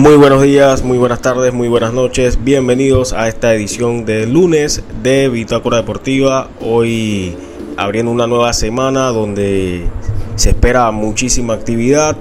[0.00, 2.42] Muy buenos días, muy buenas tardes, muy buenas noches.
[2.42, 6.48] Bienvenidos a esta edición de lunes de Bitácora Deportiva.
[6.62, 7.36] Hoy
[7.76, 9.84] abriendo una nueva semana donde
[10.36, 12.16] se espera muchísima actividad.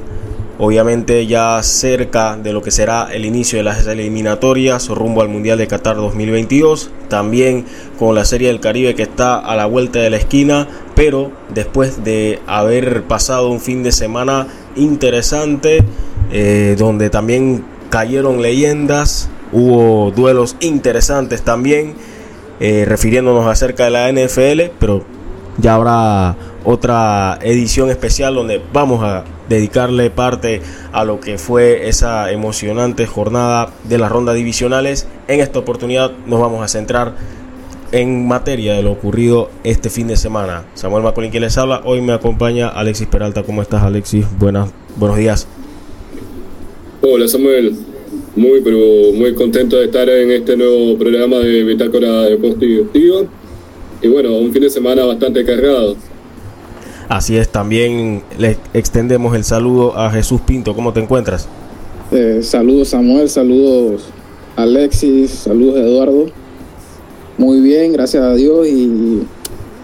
[0.58, 5.58] Obviamente ya cerca de lo que será el inicio de las eliminatorias rumbo al Mundial
[5.58, 6.92] de Qatar 2022.
[7.08, 7.64] También
[7.98, 10.68] con la Serie del Caribe que está a la vuelta de la esquina.
[10.96, 15.86] Pero después de haber pasado un fin de semana interesante
[16.32, 21.96] eh, donde también cayeron leyendas, hubo duelos interesantes también,
[22.60, 25.04] eh, refiriéndonos acerca de la NFL, pero
[25.58, 32.32] ya habrá otra edición especial donde vamos a dedicarle parte a lo que fue esa
[32.32, 35.08] emocionante jornada de las rondas divisionales.
[35.28, 37.16] En esta oportunidad nos vamos a centrar
[37.92, 40.64] en materia de lo ocurrido este fin de semana.
[40.76, 43.44] Samuel Macolín quien les habla, hoy me acompaña Alexis Peralta.
[43.44, 44.26] ¿Cómo estás Alexis?
[44.38, 45.48] Buenas, buenos días.
[47.02, 47.78] Hola Samuel,
[48.36, 48.78] muy pero
[49.14, 52.90] muy contento de estar en este nuevo programa de Bitácora Deportivo.
[54.02, 55.96] Y bueno, un fin de semana bastante cargado.
[57.08, 60.76] Así es, también le extendemos el saludo a Jesús Pinto.
[60.76, 61.48] ¿Cómo te encuentras?
[62.12, 64.04] Eh, saludos Samuel, saludos
[64.58, 66.26] Alexis, saludos Eduardo.
[67.38, 69.22] Muy bien, gracias a Dios y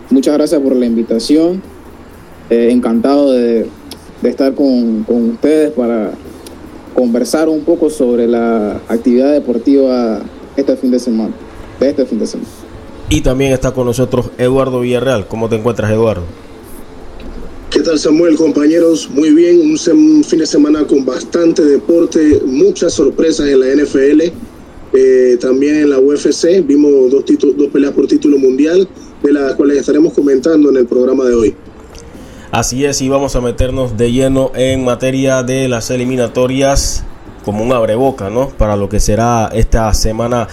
[0.10, 1.62] muchas gracias por la invitación.
[2.50, 3.68] Eh, encantado de,
[4.22, 6.12] estar con, con ustedes para
[6.96, 10.22] conversar un poco sobre la actividad deportiva
[10.56, 11.36] este fin de semana,
[11.80, 12.50] de este fin de semana.
[13.10, 15.28] Y también está con nosotros Eduardo Villarreal.
[15.28, 16.24] ¿Cómo te encuentras, Eduardo?
[17.70, 19.10] ¿Qué tal, Samuel, compañeros?
[19.14, 24.22] Muy bien, un, fin de semana con bastante deporte, muchas sorpresas en la NFL,
[24.94, 26.66] eh, también en la UFC.
[26.66, 27.26] Vimos dos,
[27.58, 28.88] dos peleas por título mundial,
[29.22, 31.56] de las cuales estaremos comentando en el programa de hoy.
[32.56, 37.04] Así es, y vamos a meternos de lleno en materia de las eliminatorias
[37.44, 38.48] como un abreboca, ¿no?
[38.48, 40.48] Para lo que será esta semana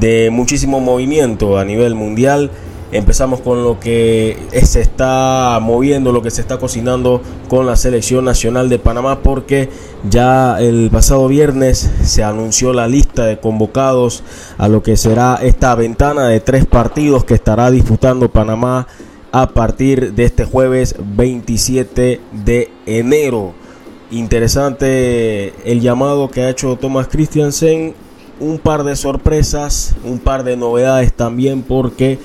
[0.00, 2.50] de muchísimo movimiento a nivel mundial.
[2.90, 7.20] Empezamos con lo que se está moviendo, lo que se está cocinando
[7.50, 9.68] con la selección nacional de Panamá, porque
[10.08, 14.22] ya el pasado viernes se anunció la lista de convocados
[14.56, 18.86] a lo que será esta ventana de tres partidos que estará disputando Panamá
[19.36, 23.52] a partir de este jueves 27 de enero.
[24.10, 27.92] Interesante el llamado que ha hecho Thomas Christiansen.
[28.40, 32.18] Un par de sorpresas, un par de novedades también porque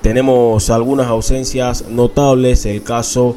[0.00, 2.64] tenemos algunas ausencias notables.
[2.64, 3.36] El caso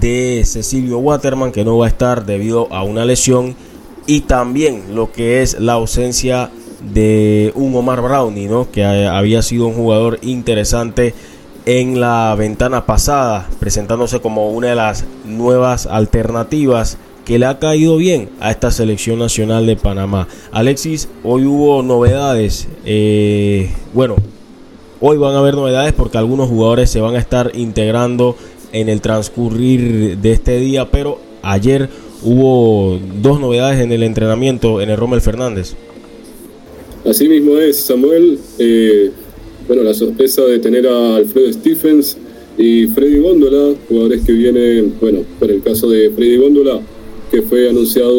[0.00, 3.54] de Cecilio Waterman que no va a estar debido a una lesión.
[4.08, 6.50] Y también lo que es la ausencia
[6.92, 8.68] de un Omar Brownie, ¿no?
[8.72, 11.14] que había sido un jugador interesante
[11.66, 17.96] en la ventana pasada, presentándose como una de las nuevas alternativas que le ha caído
[17.96, 20.28] bien a esta selección nacional de Panamá.
[20.52, 22.68] Alexis, hoy hubo novedades.
[22.84, 24.14] Eh, bueno,
[25.00, 28.36] hoy van a haber novedades porque algunos jugadores se van a estar integrando
[28.72, 31.90] en el transcurrir de este día, pero ayer
[32.22, 35.74] hubo dos novedades en el entrenamiento en el Rommel Fernández.
[37.04, 38.38] Así mismo es, Samuel.
[38.60, 39.10] Eh,
[39.66, 42.16] bueno, la sorpresa de tener a Alfredo Stephens
[42.56, 46.80] y Freddy Góndola, jugadores que vienen, bueno, por el caso de Freddy Góndola,
[47.30, 48.14] que fue anunciado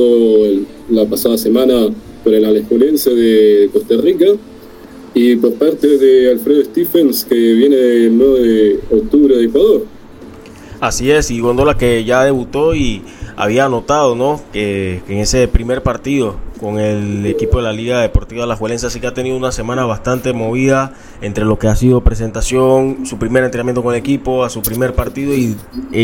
[0.89, 1.87] la pasada semana
[2.23, 4.25] por el Alejulense de Costa Rica,
[5.13, 9.85] y por parte de Alfredo Stephens, que viene el 9 de octubre de Ecuador.
[10.79, 13.01] Así es, y Góndola que ya debutó y
[13.37, 14.41] había anotado, ¿no?
[14.51, 18.99] Que, en ese primer partido con el equipo de la Liga Deportiva La Juelense, así
[18.99, 23.43] que ha tenido una semana bastante movida entre lo que ha sido presentación, su primer
[23.43, 25.55] entrenamiento con el equipo, a su primer partido y,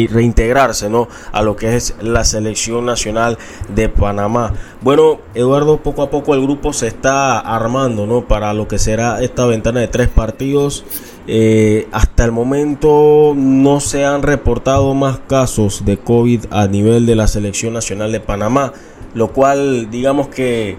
[0.08, 1.08] reintegrarse ¿no?
[1.32, 3.40] a lo que es la selección nacional
[3.74, 4.54] de Panamá.
[4.82, 8.28] Bueno, Eduardo, poco a poco el grupo se está armando ¿no?
[8.28, 10.86] para lo que será esta ventana de tres partidos.
[11.26, 17.16] Eh, hasta el momento no se han reportado más casos de COVID a nivel de
[17.16, 18.74] la selección nacional de Panamá
[19.16, 20.76] lo cual digamos que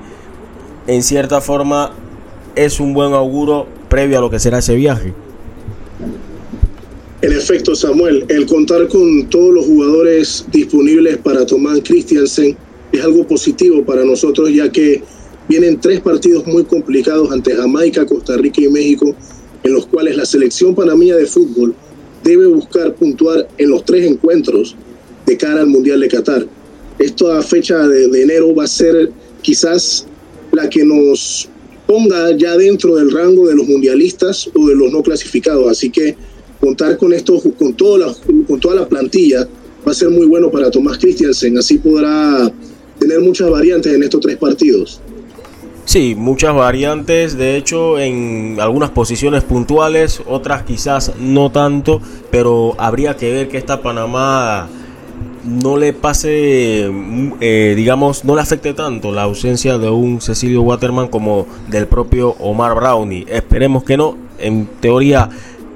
[0.86, 1.92] en cierta forma
[2.56, 5.12] es un buen auguro previo a lo que será ese viaje.
[7.22, 12.56] En efecto, Samuel, el contar con todos los jugadores disponibles para Tomás Christiansen
[12.92, 15.02] es algo positivo para nosotros, ya que
[15.48, 19.14] vienen tres partidos muy complicados ante Jamaica, Costa Rica y México,
[19.64, 21.74] en los cuales la selección panameña de fútbol
[22.22, 24.76] debe buscar puntuar en los tres encuentros
[25.26, 26.46] de cara al Mundial de Qatar
[26.98, 29.10] esta fecha de, enero va a ser
[29.42, 30.06] quizás
[30.52, 31.48] la que nos
[31.86, 35.68] ponga ya dentro del rango de los mundialistas o de los no clasificados.
[35.68, 36.16] Así que
[36.60, 38.14] contar con esto, con toda la,
[38.46, 39.46] con toda la plantilla,
[39.86, 41.58] va a ser muy bueno para Tomás Christiansen.
[41.58, 42.50] Así podrá
[42.98, 45.00] tener muchas variantes en estos tres partidos.
[45.84, 52.00] Sí, muchas variantes, de hecho en algunas posiciones puntuales, otras quizás no tanto,
[52.30, 54.66] pero habría que ver que esta Panamá
[55.44, 56.90] no le pase,
[57.40, 62.30] eh, digamos, no le afecte tanto la ausencia de un Cecilio Waterman como del propio
[62.38, 63.26] Omar Brownie.
[63.28, 65.28] Esperemos que no, en teoría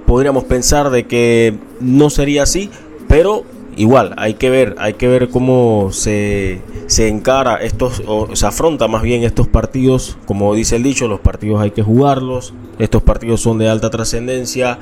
[0.06, 2.70] podríamos pensar de que no sería así,
[3.08, 3.44] pero
[3.78, 8.88] igual hay que ver, hay que ver cómo se, se encara estos, o se afronta
[8.88, 13.40] más bien estos partidos, como dice el dicho, los partidos hay que jugarlos, estos partidos
[13.40, 14.78] son de alta trascendencia.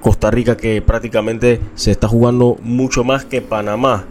[0.00, 4.04] Costa Rica que prácticamente se está jugando mucho más que Panamá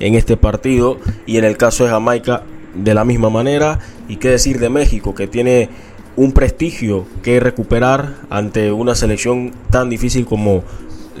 [0.00, 0.98] en este partido.
[1.26, 2.42] Y en el caso de Jamaica
[2.74, 3.78] de la misma manera.
[4.08, 5.68] Y qué decir de México que tiene
[6.16, 10.64] un prestigio que recuperar ante una selección tan difícil como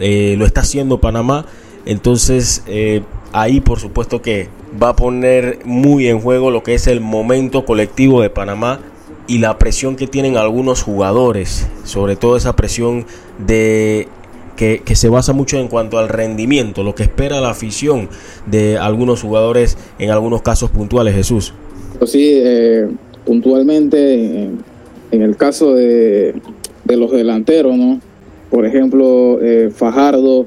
[0.00, 1.46] eh, lo está haciendo Panamá
[1.88, 3.02] entonces eh,
[3.32, 4.48] ahí por supuesto que
[4.80, 8.80] va a poner muy en juego lo que es el momento colectivo de Panamá
[9.26, 13.06] y la presión que tienen algunos jugadores, sobre todo esa presión
[13.44, 14.08] de
[14.56, 18.08] que, se basa mucho en cuanto al rendimiento, lo que espera la afición
[18.46, 21.54] de algunos jugadores en algunos casos puntuales, Jesús.
[22.04, 22.88] Sí, eh,
[23.24, 24.48] puntualmente
[25.10, 26.34] en, el caso de,
[26.86, 28.00] los delanteros, ¿no?
[28.50, 30.46] Por ejemplo, eh, Fajardo,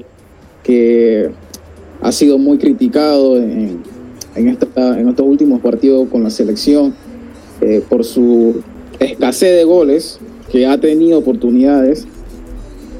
[0.62, 1.30] que
[2.00, 3.80] ha sido muy criticado en,
[4.34, 6.94] estos últimos partidos con la selección
[7.60, 8.62] eh, por su
[8.98, 10.18] escasez de goles,
[10.50, 12.06] que ha tenido oportunidades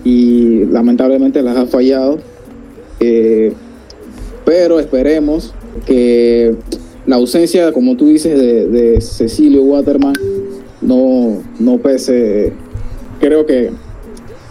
[0.05, 2.19] y lamentablemente las ha fallado.
[3.01, 3.53] Eh,
[4.45, 5.55] pero esperemos
[5.87, 6.55] que
[7.07, 10.15] la ausencia, como tú dices, de, Cecilio Waterman
[10.81, 12.53] no, no pese.
[13.21, 13.71] Creo que,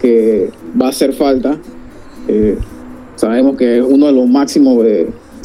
[0.00, 0.50] que
[0.80, 1.58] va a hacer falta.
[2.28, 2.56] Eh,
[3.22, 4.84] Sabemos que es uno de los máximos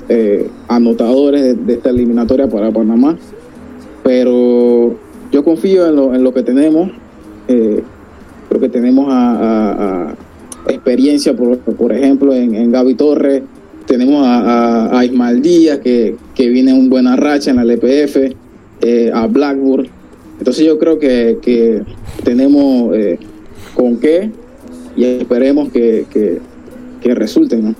[0.10, 3.16] eh, anotadores de, esta eliminatoria para Panamá,
[4.04, 4.96] pero
[5.32, 6.90] yo confío en lo, que tenemos.
[7.48, 7.84] Eh,
[8.50, 10.16] creo que tenemos a,
[10.68, 13.44] experiencia, por, ejemplo, en, Gaby Torres,
[13.86, 18.34] tenemos a, Ismael Díaz, que, viene en buena racha en la LPF,
[18.82, 19.88] eh, a Blackburn.
[20.40, 21.84] Entonces yo creo que,
[22.24, 22.92] tenemos
[23.76, 24.32] con qué
[24.96, 26.40] y esperemos que, que
[27.16, 27.76] resulten.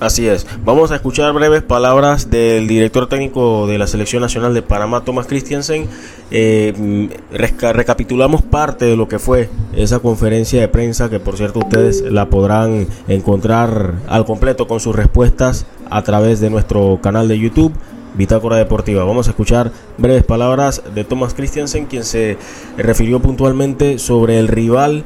[0.00, 0.46] Así es.
[0.64, 5.26] Vamos a escuchar breves palabras del director técnico de la Selección Nacional de Panamá, Thomas
[5.26, 5.86] Christiansen.
[6.30, 12.02] Eh, recapitulamos parte de lo que fue esa conferencia de prensa, que por cierto ustedes
[12.02, 17.72] la podrán encontrar al completo con sus respuestas a través de nuestro canal de YouTube.
[18.16, 19.04] Bitácora Deportiva.
[19.04, 22.36] Vamos a escuchar breves palabras de Thomas Christiansen, quien se
[22.76, 25.04] refirió puntualmente sobre el rival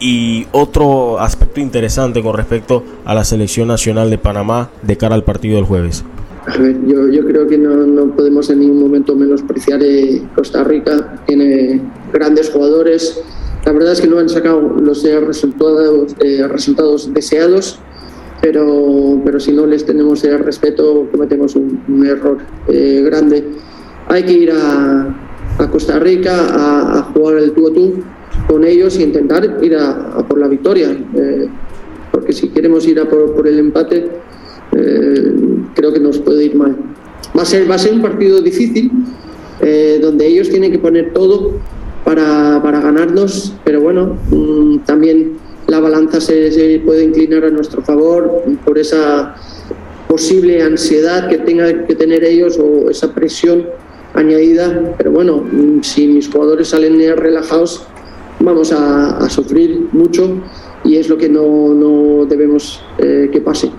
[0.00, 5.24] y otro aspecto interesante con respecto a la selección nacional de Panamá de cara al
[5.24, 6.04] partido del jueves.
[6.46, 10.64] A ver, yo, yo creo que no, no, podemos en ningún momento menospreciar eh, Costa
[10.64, 11.22] Rica.
[11.26, 13.20] Tiene grandes jugadores.
[13.66, 17.78] La verdad es que no han sacado los resultados, eh, resultados deseados,
[18.40, 23.44] pero, pero si no les tenemos el respeto, cometemos un, un error eh, grande.
[24.06, 25.14] Hay que ir a,
[25.58, 27.94] a Costa Rica a, a jugar el tú a tú
[28.48, 30.90] con ellos y intentar ir a, por la victoria.
[30.90, 31.48] Eh,
[32.10, 34.08] porque si queremos ir a por, el empate,
[34.72, 35.32] eh,
[35.74, 36.76] creo que nos puede ir mal.
[37.36, 38.90] Va a ser, va a ser un partido difícil,
[39.60, 41.52] eh, donde ellos tienen que poner todo
[42.04, 47.82] para, para ganarnos, pero bueno, mm, también la balanza se, se, puede inclinar a nuestro
[47.82, 49.34] favor por esa
[50.08, 53.66] posible ansiedad que tengan que tener ellos o esa presión
[54.14, 54.94] añadida.
[54.96, 57.86] Pero bueno, mm, si mis jugadores salen relajados,
[58.40, 60.40] vamos a, sufrir mucho
[60.84, 63.70] y es lo que no, no debemos eh, que pase,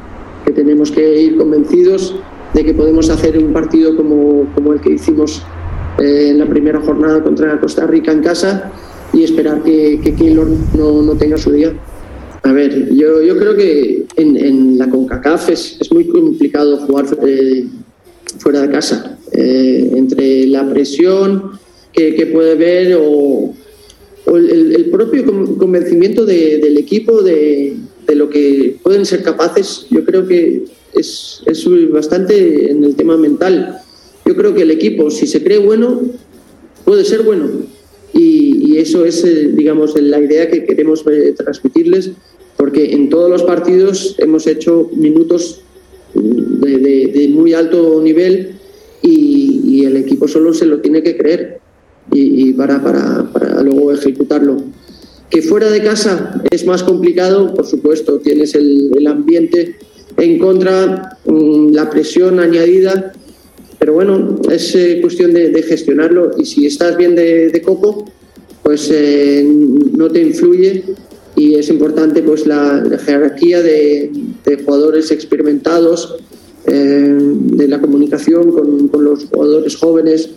[0.46, 2.16] que tenemos que ir convencidos
[2.54, 5.42] de que podemos hacer un partido como, como el que hicimos
[6.00, 8.72] eh, en la primera jornada contra Costa Rica en casa
[9.14, 10.48] y esperar que, que Keylor
[10.78, 11.74] no, no, tenga su día.
[12.44, 17.06] A ver, yo, yo creo que en, en la CONCACAF es, es, muy complicado jugar
[17.26, 17.66] eh,
[18.38, 21.52] fuera de casa, entre la presión
[21.92, 23.54] que, que puede ver o,
[24.38, 25.26] el, propio
[25.58, 31.42] convencimiento del equipo de, lo que pueden ser capaces, yo creo que es,
[31.92, 33.82] bastante en el tema mental.
[34.26, 36.02] Yo creo que el equipo, si se cree bueno,
[36.86, 37.50] puede ser bueno.
[38.14, 42.12] Y, eso es, eh, digamos, la idea que queremos eh, transmitirles,
[42.56, 45.60] porque en todos los partidos hemos hecho minutos
[46.14, 48.56] de, muy alto nivel
[49.02, 51.60] y el equipo solo se lo tiene que creer
[52.12, 54.58] y, para, para, para, luego ejecutarlo.
[55.30, 59.76] Que fuera de casa es más complicado, por supuesto, tienes el, el ambiente
[60.18, 63.14] en contra, mm, la presión añadida,
[63.80, 68.06] pero bueno, es eh, cuestión de, gestionarlo y si estás bien de, coco,
[68.62, 70.84] pues eh, no te influye
[71.36, 74.12] y es importante pues la, jerarquía de,
[74.66, 76.18] jugadores experimentados,
[76.66, 80.30] eh, de la comunicación con, los jugadores jóvenes,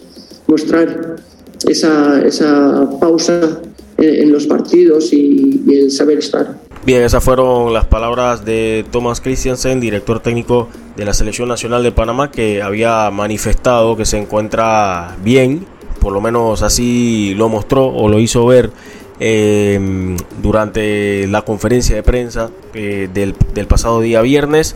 [0.46, 1.16] mostrar
[1.64, 3.60] esa, esa pausa
[3.98, 6.56] en, los partidos y el saber estar.
[6.84, 11.92] Bien, esas fueron las palabras de Thomas Christiansen, director técnico de la Selección Nacional de
[11.92, 15.64] Panamá, que había manifestado que se encuentra bien,
[16.00, 18.72] por lo menos así lo mostró o lo hizo ver
[19.20, 24.74] em, durante la conferencia de prensa eh, del, del pasado día viernes.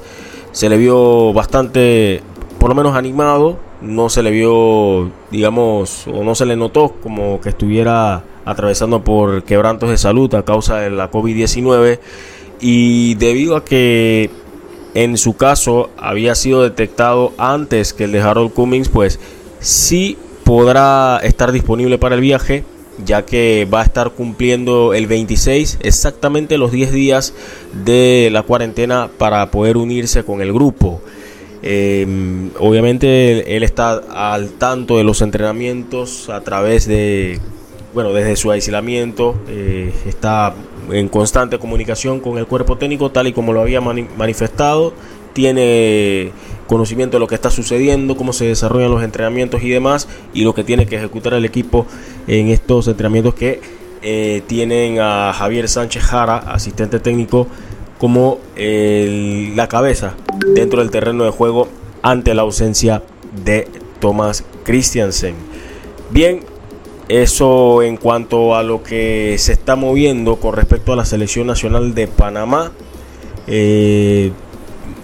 [0.52, 2.23] Se le vio bastante,
[2.61, 7.40] por lo menos animado, no se le vio, digamos, o no se le notó como
[7.40, 11.99] que estuviera atravesando por quebrantos de salud a causa de la COVID-19
[12.61, 14.31] y debido a que
[14.95, 19.21] en su caso había sido detectado antes que el de Harold Cummings, pues
[19.61, 22.64] sí podrá estar disponible para el viaje,
[23.05, 27.35] ya que va a estar cumpliendo el 26, exactamente los 10 días
[27.85, 31.02] de la cuarentena para poder unirse con el grupo.
[31.68, 37.40] Em, obviamente él está al tanto de los entrenamientos a través de
[37.92, 40.54] bueno, desde su aislamiento eh, está
[40.92, 44.92] en constante comunicación con el cuerpo técnico, tal y como lo había manifestado,
[45.32, 46.30] tiene
[46.68, 50.54] conocimiento de lo que está sucediendo, cómo se desarrollan los entrenamientos y demás, y lo
[50.54, 51.85] que tiene que ejecutar el equipo
[52.28, 53.61] en estos entrenamientos que
[54.02, 57.49] eh, tienen a Javier Sánchez Jara, asistente técnico,
[57.99, 60.15] como la cabeza
[60.55, 61.69] dentro del terreno de juego
[62.03, 63.03] ante la ausencia
[63.45, 63.69] de
[64.00, 65.35] Thomas Christiansen.
[66.11, 66.41] Bien,
[67.09, 71.95] eso en cuanto a lo que se está moviendo con respecto a la selección nacional
[71.95, 72.73] de Panamá.
[73.47, 74.33] Eh,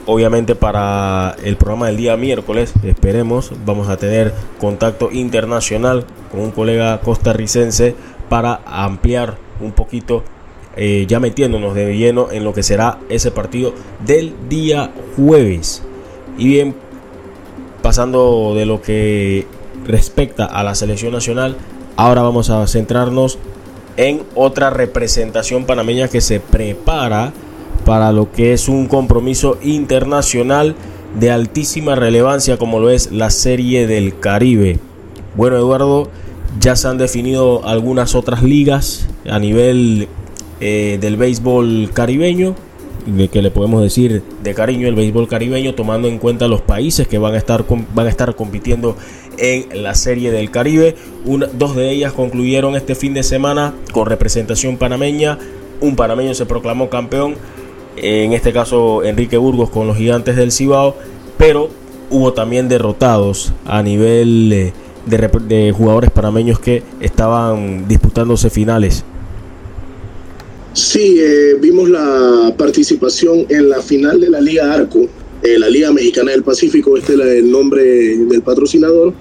[0.07, 6.51] obviamente para el programa del día miércoles, esperemos, vamos a tener contacto internacional con un
[6.51, 7.95] colega costarricense
[8.29, 10.25] para ampliar un poquito,
[10.76, 13.75] eh, ya metiéndonos de lleno en lo que será ese partido
[14.05, 15.83] del día jueves.
[16.38, 16.75] Y bien,
[17.83, 19.47] pasando de lo que
[19.87, 21.57] respecta a la selección nacional,
[21.97, 23.38] Ahora vamos a centrarnos
[23.99, 27.33] en otra representación panameña que se prepara
[27.85, 30.75] para lo que es un compromiso internacional
[31.21, 34.79] de altísima relevancia como lo es la Serie del Caribe.
[35.37, 36.09] Bueno, Eduardo,
[36.59, 40.09] ya se han definido algunas otras ligas a nivel
[40.64, 42.54] eh, del béisbol caribeño
[43.04, 47.09] de que le podemos decir de cariño el béisbol caribeño tomando en cuenta los países
[47.09, 48.97] que van a estar van a estar compitiendo
[49.38, 50.95] en la serie del Caribe.
[51.54, 55.37] Dos de ellas concluyeron este fin de semana con representación panameña.
[55.81, 57.35] Un panameño se proclamó campeón
[57.97, 60.95] en este caso Enrique Burgos con los gigantes del Cibao
[61.38, 61.71] pero
[62.09, 64.73] hubo también derrotados a nivel eh,
[65.07, 69.04] de, de jugadores panameños que estaban disputándose finales
[70.75, 75.07] Sí, eh, vimos la participación en la final de la Liga Arco,
[75.43, 77.83] eh, la Liga Mexicana del Pacífico, este es el nombre
[78.17, 79.12] del patrocinador,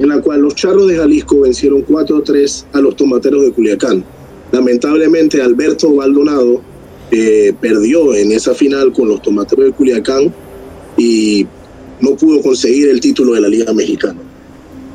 [0.00, 4.04] en la cual los Charros de Jalisco vencieron 4-3 a los Tomateros de Culiacán.
[4.50, 6.60] Lamentablemente Alberto Baldonado
[7.12, 10.34] eh, perdió en esa final con los Tomateros de Culiacán
[10.96, 11.46] y
[12.00, 14.20] no pudo conseguir el título de la Liga Mexicana.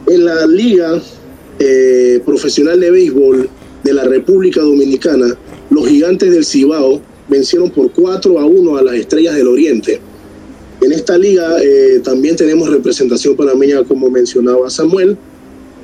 [0.08, 1.01] En la Liga
[2.25, 3.50] Profesional de Béisbol
[3.84, 5.38] de la República Dominicana,
[5.70, 10.00] los gigantes del Cibao vencieron por 4 a 1 a las Estrellas del Oriente.
[10.82, 15.18] En esta liga eh, también tenemos representación panameña, como mencionaba Samuel.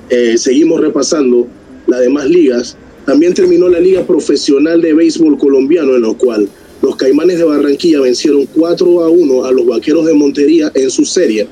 [0.10, 1.48] Eh, seguimos repasando
[1.86, 2.76] las demás ligas.
[3.06, 6.50] También terminó la Liga Profesional de Béisbol Colombiano, en la cual
[6.82, 11.06] los Caimanes de Barranquilla vencieron 4 a 1 a los Vaqueros de Montería en su
[11.06, 11.48] serie.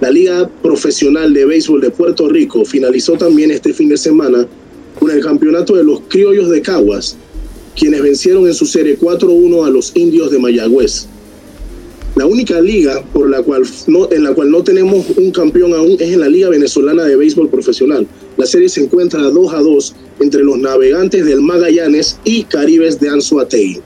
[0.00, 4.46] La Liga Profesional de Béisbol de Puerto Rico finalizó también este fin de semana
[5.10, 7.16] el campeonato de los Criollos de Caguas,
[7.76, 11.06] quienes vencieron en su serie 4-1 a los indios de Mayagüez.
[12.16, 15.92] La única liga por la cual no, en la cual no tenemos un campeón aún
[16.00, 18.08] es en la Liga Venezolana de Béisbol Profesional.
[18.36, 23.10] La serie se encuentra 2 a 2 entre los navegantes del Magallanes y Caribes de
[23.10, 23.80] Anzuategui.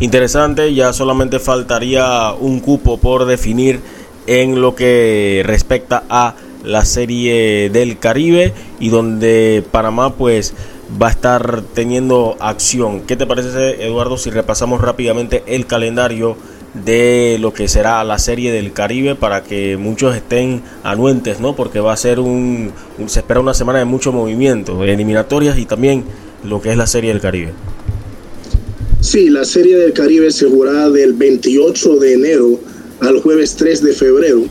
[0.00, 3.80] Interesante, ya solamente faltaría un cupo por definir
[4.26, 10.54] en lo que respecta a la serie del Caribe y donde Panamá pues
[11.00, 13.02] va a estar teniendo acción.
[13.02, 16.36] ¿Qué te parece, Eduardo, si repasamos rápidamente el calendario
[16.84, 21.56] de lo que será la serie del Caribe para que muchos estén anuentes, ¿no?
[21.56, 22.72] Porque va a ser un,
[23.06, 26.04] se espera una semana de mucho movimiento, eliminatorias y también
[26.44, 27.52] lo que es la serie del Caribe.
[29.00, 32.60] Sí, la serie del Caribe se jugará del 28 de enero
[33.00, 34.42] al jueves 3 de febrero.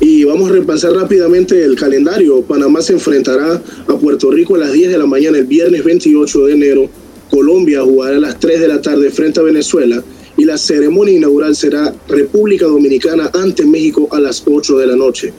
[0.00, 2.42] Y vamos a repasar rápidamente el calendario.
[2.42, 6.46] Panamá se enfrentará a Puerto Rico a las 10 de la mañana el viernes 28
[6.46, 6.88] de enero.
[7.28, 10.02] Colombia jugará a las 3 de la tarde frente a Venezuela.
[10.36, 15.32] Y la ceremonia inaugural será República Dominicana ante México a las 8 de la noche.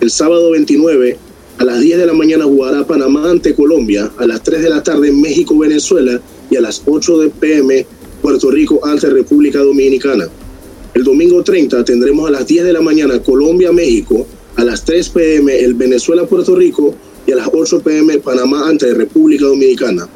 [0.00, 1.16] El sábado 29
[1.58, 4.10] a las 10 de la mañana jugará Panamá ante Colombia.
[4.18, 6.20] A las 3 de la tarde México-Venezuela.
[6.50, 7.86] Y a las 8 de pm
[8.20, 10.28] Puerto Rico ante República Dominicana.
[10.92, 15.60] El domingo 30 tendremos a las 10 de la mañana Colombia-México, a las 3 pm
[15.60, 16.92] el Venezuela-Puerto Rico
[17.28, 20.08] y a las 8 pm Panamá ante República Dominicana.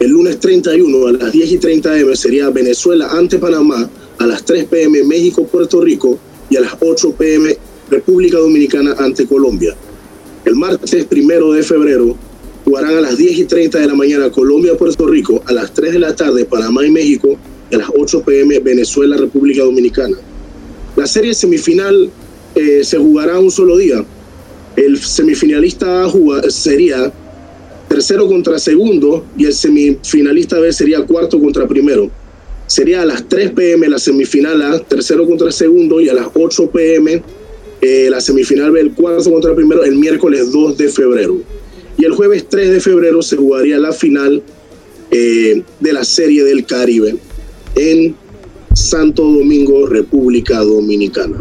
[0.00, 3.88] El lunes 31 a las 10 y 30 am sería Venezuela ante Panamá,
[4.18, 6.18] a las 3 pm México-Puerto Rico
[6.50, 7.56] y a las 8 pm
[7.88, 9.76] República Dominicana ante Colombia.
[10.44, 12.16] El martes 1 de febrero
[12.64, 15.98] jugarán a las 10 y 30 de la mañana Colombia-Puerto Rico, a las 3 de
[16.00, 17.38] la tarde Panamá y México
[17.72, 20.16] a las 8 pm Venezuela, República Dominicana.
[20.96, 22.10] La serie semifinal
[22.54, 24.04] eh, se jugará un solo día.
[24.76, 26.10] El semifinalista A
[26.50, 27.12] sería
[27.88, 32.10] tercero contra segundo y el semifinalista B sería cuarto contra primero.
[32.66, 36.70] Sería a las 3 pm la semifinal A, tercero contra segundo, y a las 8
[36.70, 37.22] pm
[37.80, 41.38] eh, la semifinal B, el cuarto contra primero, el miércoles 2 de febrero.
[41.98, 44.42] Y el jueves 3 de febrero se jugaría la final
[45.10, 47.16] eh, de la Serie del Caribe
[47.74, 48.14] en
[48.72, 51.38] Santo Domingo, República Dominicana.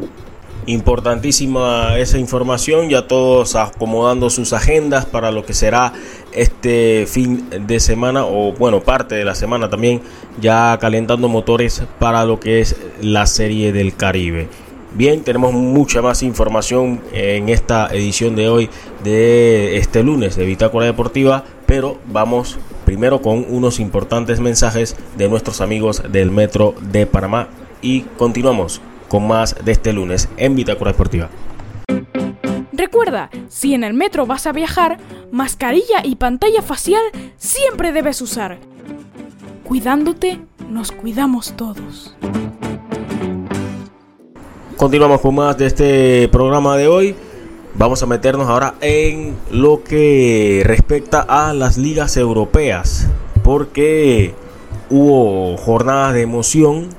[0.65, 5.93] Importantísima esa información, ya todos acomodando sus agendas para lo que será
[6.31, 10.01] este fin de semana o bueno, parte de la semana también,
[10.39, 14.47] ya calentando motores para lo que es la serie del Caribe.
[14.93, 18.69] Bien, tenemos mucha más información en esta edición de hoy
[19.03, 22.57] de este lunes de Bitácora Deportiva, pero vamos
[22.89, 27.47] primero con unos importantes mensajes de nuestros amigos del Metro de Panamá
[27.83, 31.29] y continuamos con más de este lunes en Bitácora Deportiva.
[32.73, 34.97] Recuerda, si en el metro vas a viajar,
[35.31, 37.03] mascarilla y pantalla facial
[37.37, 38.57] siempre debes usar.
[39.65, 42.15] Cuidándote, nos cuidamos todos.
[44.77, 47.15] Continuamos con más de este programa de hoy.
[47.75, 53.07] Vamos a meternos ahora en lo que respecta a las ligas europeas,
[53.43, 54.33] porque
[54.89, 56.89] hubo jornadas de emoción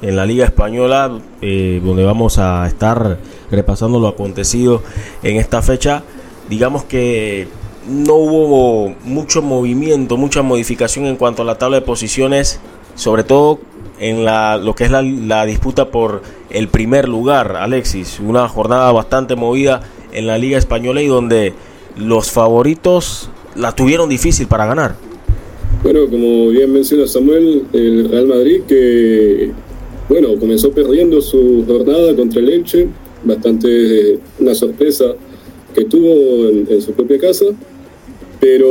[0.00, 3.18] en la Liga Española, eh, donde vamos a estar
[3.50, 4.82] repasando lo acontecido
[5.22, 6.02] en esta fecha.
[6.48, 7.46] Digamos que
[7.86, 12.60] no hubo mucho movimiento, mucha modificación en cuanto a la tabla de posiciones,
[12.94, 13.60] sobre todo
[14.00, 18.20] en la, lo que es la, la disputa por el primer lugar, Alexis.
[18.20, 19.82] Una jornada bastante movida
[20.14, 21.52] en la Liga Española y donde
[21.96, 24.96] los favoritos la tuvieron difícil para ganar.
[25.82, 29.50] Bueno, como bien menciona Samuel, el Real Madrid que,
[30.08, 32.88] bueno, comenzó perdiendo su jornada contra el Elche,
[33.22, 35.14] bastante una sorpresa
[35.74, 37.46] que tuvo en, su propia casa,
[38.40, 38.66] pero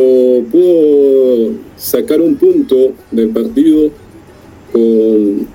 [0.52, 3.92] pudo sacar un punto del partido
[4.72, 5.48] con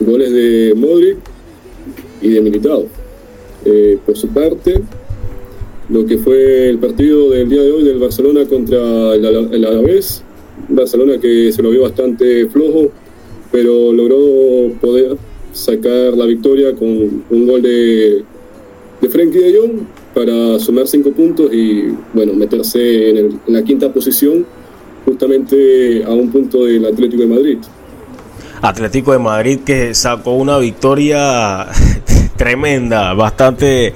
[0.00, 1.18] goles de Modric
[2.20, 2.99] y de Militao.
[3.64, 4.80] Eh, por su parte,
[5.90, 9.24] lo que fue el partido del día de hoy del Barcelona contra el,
[9.66, 10.22] Alavés,
[10.68, 12.90] Barcelona que se lo vio bastante flojo,
[13.50, 15.16] pero logró poder
[15.52, 18.22] sacar la victoria con un gol de,
[19.00, 19.80] de Frenkie de Jong
[20.14, 24.46] para sumar cinco puntos y bueno meterse en, en la quinta posición
[25.04, 27.58] justamente a un punto del Atlético de Madrid.
[28.62, 31.66] Atlético de Madrid que sacó una victoria
[32.40, 33.92] tremenda, bastante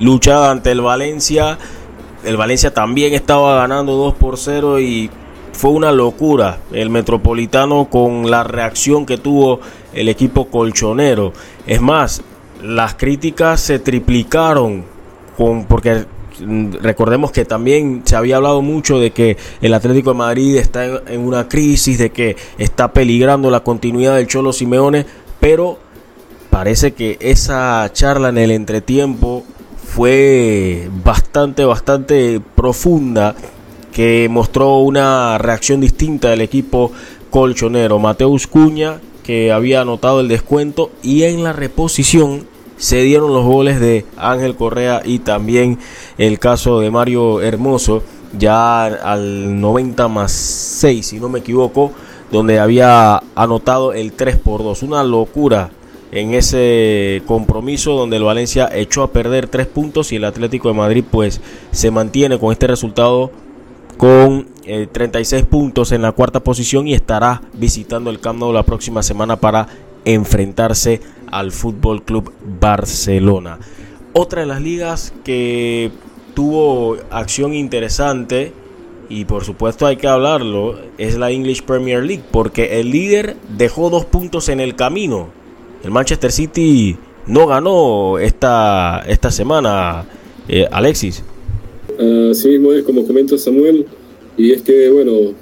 [0.00, 1.56] luchada ante el Valencia.
[2.24, 5.08] El Valencia también estaba ganando 2 por 0 y
[5.52, 9.60] fue una locura el Metropolitano con la reacción que tuvo
[9.94, 11.32] el equipo colchonero.
[11.64, 12.22] Es más,
[12.60, 14.84] las críticas se triplicaron
[15.36, 16.06] con porque
[16.82, 21.20] recordemos que también se había hablado mucho de que el Atlético de Madrid está en,
[21.20, 25.06] una crisis, de que está peligrando la continuidad del Cholo Simeone,
[25.38, 25.85] pero
[26.56, 29.44] parece que esa charla en el entretiempo
[29.76, 33.34] fue bastante, bastante profunda,
[33.92, 36.92] que mostró una reacción distinta del equipo
[37.28, 37.98] colchonero.
[37.98, 42.46] Mateus Cuña, que había anotado el descuento, y en la reposición
[42.78, 45.78] se dieron los goles de Ángel Correa y también
[46.16, 48.02] el caso de Mario Hermoso,
[48.38, 51.92] ya al 90 más 6, si no me equivoco,
[52.32, 54.84] donde había anotado el 3 por 2.
[54.84, 55.70] Una locura
[56.20, 60.74] en ese compromiso donde el Valencia echó a perder tres puntos y el Atlético de
[60.74, 61.40] Madrid pues
[61.72, 63.30] se mantiene con este resultado
[63.98, 64.46] con
[64.92, 69.36] 36 eh, puntos en la cuarta posición y estará visitando el Camp la próxima semana
[69.36, 69.68] para
[70.04, 71.00] enfrentarse
[71.30, 73.58] al Fútbol Club Barcelona.
[74.12, 75.90] Otra de las ligas que
[76.34, 78.52] tuvo acción interesante
[79.08, 83.90] y por supuesto hay que hablarlo, es la English Premier League, porque el líder dejó
[83.90, 85.28] dos puntos en el camino.
[85.86, 86.96] El Manchester City
[87.28, 90.04] no ganó esta, esta semana,
[90.48, 91.22] eh, Alexis.
[92.28, 93.86] Así mismo es como comenta Samuel,
[94.36, 95.32] y es que, bueno,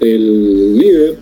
[0.00, 1.16] el líder,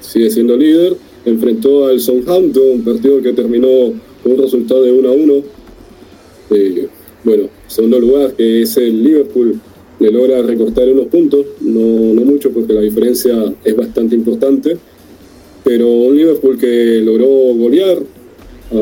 [0.00, 3.92] sigue siendo líder, enfrentó al Southampton, un partido que terminó
[4.24, 5.34] con un resultado de 1 a 1.
[6.50, 6.88] Eh,
[7.22, 9.60] bueno, segundo lugar, que es el Liverpool,
[10.00, 14.76] le logra recortar unos puntos, no, no mucho porque la diferencia es bastante importante,
[15.62, 17.98] pero un Liverpool que logró golear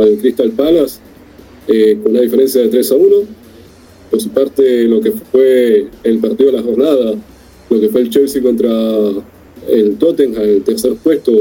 [0.00, 1.00] al Crystal Palace
[1.68, 3.16] eh, con una diferencia de 3 a 1.
[4.10, 7.14] Por su parte, lo que fue el partido de la jornada,
[7.70, 8.70] lo que fue el Chelsea contra
[9.68, 11.32] el Tottenham, el tercer puesto,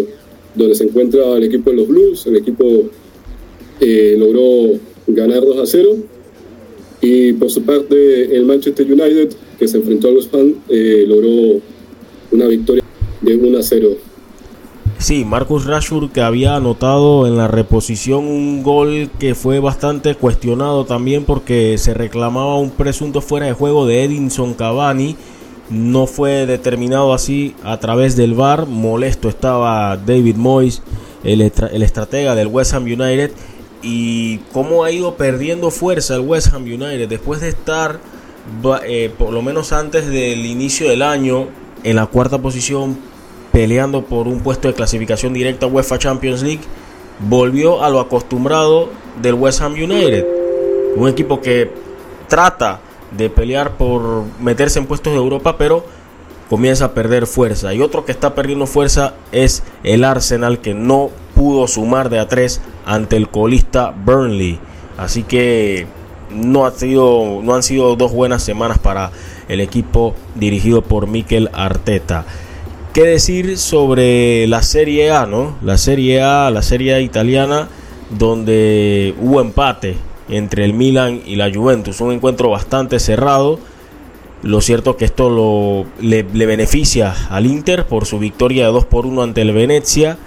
[0.55, 2.89] donde se encuentra el equipo de los Blues, el equipo
[3.79, 5.97] eh, logró ganar 2 a 0.
[7.01, 11.59] Y por su parte, el Manchester United, que se enfrentó a los Ham, eh, logró
[12.31, 12.83] una victoria
[13.21, 14.10] de 1 a 0.
[15.01, 20.85] Sí, Marcus Rashford que había anotado en la reposición un gol que fue bastante cuestionado
[20.85, 25.15] también porque se reclamaba un presunto fuera de juego de Edinson Cavani.
[25.71, 28.67] No fue determinado así a través del VAR.
[28.67, 30.83] Molesto estaba David Moyes,
[31.23, 33.31] el, el estratega del West Ham United.
[33.81, 37.99] Y cómo ha ido perdiendo fuerza el West Ham United después de estar,
[38.85, 41.47] eh, por lo menos antes del inicio del año,
[41.83, 43.10] en la cuarta posición
[43.51, 46.61] peleando por un puesto de clasificación directa a UEFA Champions League,
[47.19, 48.89] volvió a lo acostumbrado
[49.21, 50.25] del West Ham United.
[50.95, 51.71] Un equipo que
[52.27, 52.79] trata
[53.15, 55.83] de pelear por meterse en puestos de Europa, pero
[56.49, 57.73] comienza a perder fuerza.
[57.73, 62.27] Y otro que está perdiendo fuerza es el Arsenal, que no pudo sumar de a
[62.27, 64.59] tres ante el colista Burnley.
[64.97, 65.87] Así que
[66.29, 69.11] no, ha sido, no han sido dos buenas semanas para
[69.47, 72.25] el equipo dirigido por Mikel Arteta.
[72.93, 75.55] ¿Qué decir sobre la Serie A, no?
[75.63, 77.69] La Serie A, la Serie A italiana,
[78.09, 79.95] donde hubo empate
[80.27, 83.59] entre el Milan y la Juventus, un encuentro bastante cerrado.
[84.43, 89.05] Lo cierto que esto lo, le, beneficia al Inter por su victoria de 2 por
[89.05, 90.17] 1 ante el Venezia.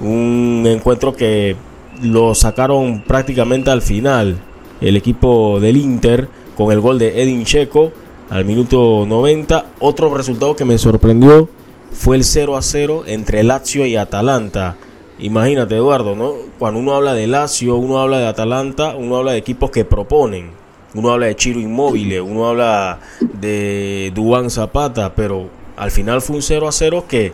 [0.00, 1.54] Un encuentro que
[2.02, 4.38] lo sacaron prácticamente al final.
[4.80, 7.92] El equipo del Inter con el gol de Edin Checo
[8.28, 9.66] al minuto 90.
[9.78, 11.48] Otro resultado que me sorprendió
[11.92, 14.76] fue el 0 a 0 entre Lazio y Atalanta.
[15.18, 16.34] Imagínate, Eduardo, ¿no?
[16.58, 20.50] Cuando uno habla de Lazio, uno habla de Atalanta, uno habla de equipos que proponen.
[20.94, 26.42] Uno habla de Chiro Inmóvil, uno habla de Dubán Zapata, pero al final fue un
[26.42, 27.32] 0 a 0 que,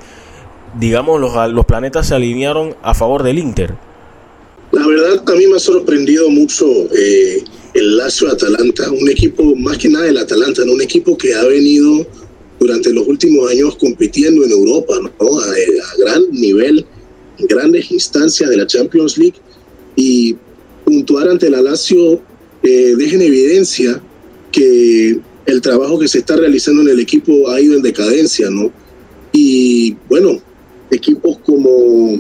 [0.79, 3.75] digamos, los, los planetas se alinearon a favor del Inter.
[4.73, 9.79] La verdad, a mí me ha sorprendido mucho eh, el Lazio Atalanta, un equipo, más
[9.79, 12.05] que nada el Atalanta, un equipo que ha venido
[12.59, 15.39] durante los últimos años compitiendo en Europa, ¿no?
[15.41, 15.47] a,
[15.99, 16.85] gran nivel,
[17.39, 19.37] en grandes instancias de la Champions League
[19.97, 20.37] y
[20.85, 22.21] puntuar ante la Lazio
[22.63, 24.03] eh, deja en evidencia
[24.53, 28.73] que el trabajo que se está realizando en el equipo ha ido en decadencia, ¿no?
[29.33, 30.41] Y bueno,
[30.91, 32.15] equipos como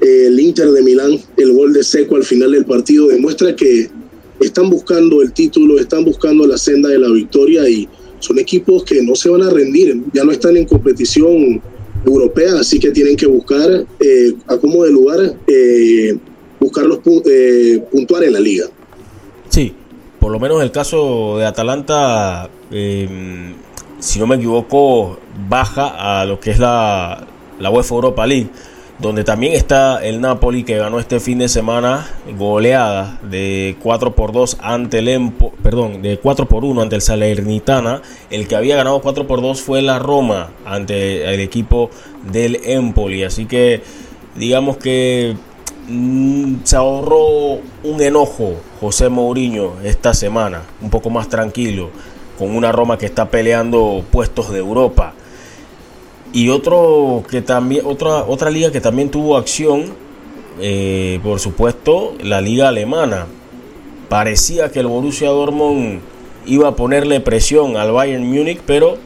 [0.00, 3.90] eh, el Inter de Milán, el gol de Seco al final del partido demuestra que
[4.40, 7.88] están buscando el título, están buscando la senda de la victoria y
[8.22, 11.60] son equipos que no se van a rendir, ya no están en competición
[12.06, 16.16] europea, así que tienen que buscar eh, a cómo de lugar eh,
[16.60, 18.66] buscar los eh, puntuar en la liga.
[19.48, 19.72] Sí,
[20.20, 23.54] por lo menos el caso de Atalanta, em,
[23.98, 27.26] si no me equivoco, baja a lo que es la,
[27.58, 28.50] la UEFA Europa League
[28.98, 34.32] donde también está el Napoli que ganó este fin de semana goleada de 4 por
[34.32, 38.02] 2 ante el Empo, perdón, de 4 por 1 ante el Salernitana.
[38.30, 41.90] El que había ganado 4 por 2 fue la Roma ante el equipo
[42.30, 43.82] del Empoli, así que
[44.36, 45.36] digamos que
[45.88, 51.90] mm, se ahorró un enojo José Mourinho esta semana, un poco más tranquilo,
[52.38, 55.14] con una Roma que está peleando puestos de Europa.
[56.32, 59.92] Y otro que también, otra, otra liga que también tuvo acción,
[60.60, 63.26] eh, por supuesto, la liga alemana.
[64.08, 66.00] Parecía que el Borussia Dortmund
[66.46, 68.96] iba a ponerle presión al Bayern Múnich, pero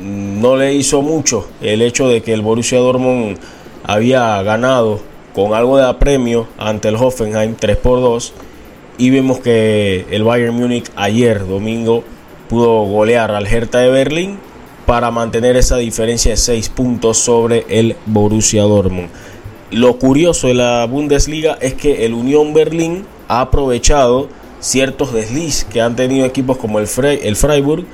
[0.00, 3.38] no le hizo mucho el hecho de que el Borussia Dortmund
[3.84, 5.00] había ganado
[5.34, 8.32] con algo de apremio ante el Hoffenheim 3 por 2
[8.98, 12.04] y vemos que el Bayern Múnich ayer domingo
[12.48, 14.38] pudo golear al Hertha de Berlín
[14.86, 19.08] para mantener esa diferencia de 6 puntos sobre el Borussia Dortmund.
[19.70, 24.28] Lo curioso de la Bundesliga es que el Unión Berlín ha aprovechado
[24.60, 26.88] ciertos desliz que han tenido equipos como el,
[27.22, 27.84] el Freiburg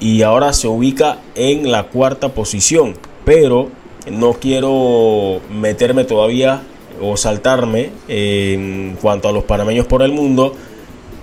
[0.00, 2.94] y ahora se ubica en la cuarta posición.
[3.24, 3.68] Pero
[4.10, 6.62] no quiero meterme todavía
[7.00, 10.54] o saltarme en cuanto a los panameños por el mundo.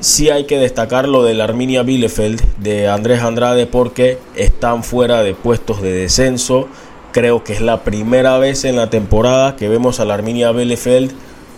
[0.05, 5.23] Sí hay que destacar lo de la Arminia Bielefeld de Andrés Andrade porque están fuera
[5.23, 6.67] de puestos de descenso.
[7.11, 11.11] Creo que es la primera vez en la temporada que vemos a la Arminia Bielefeld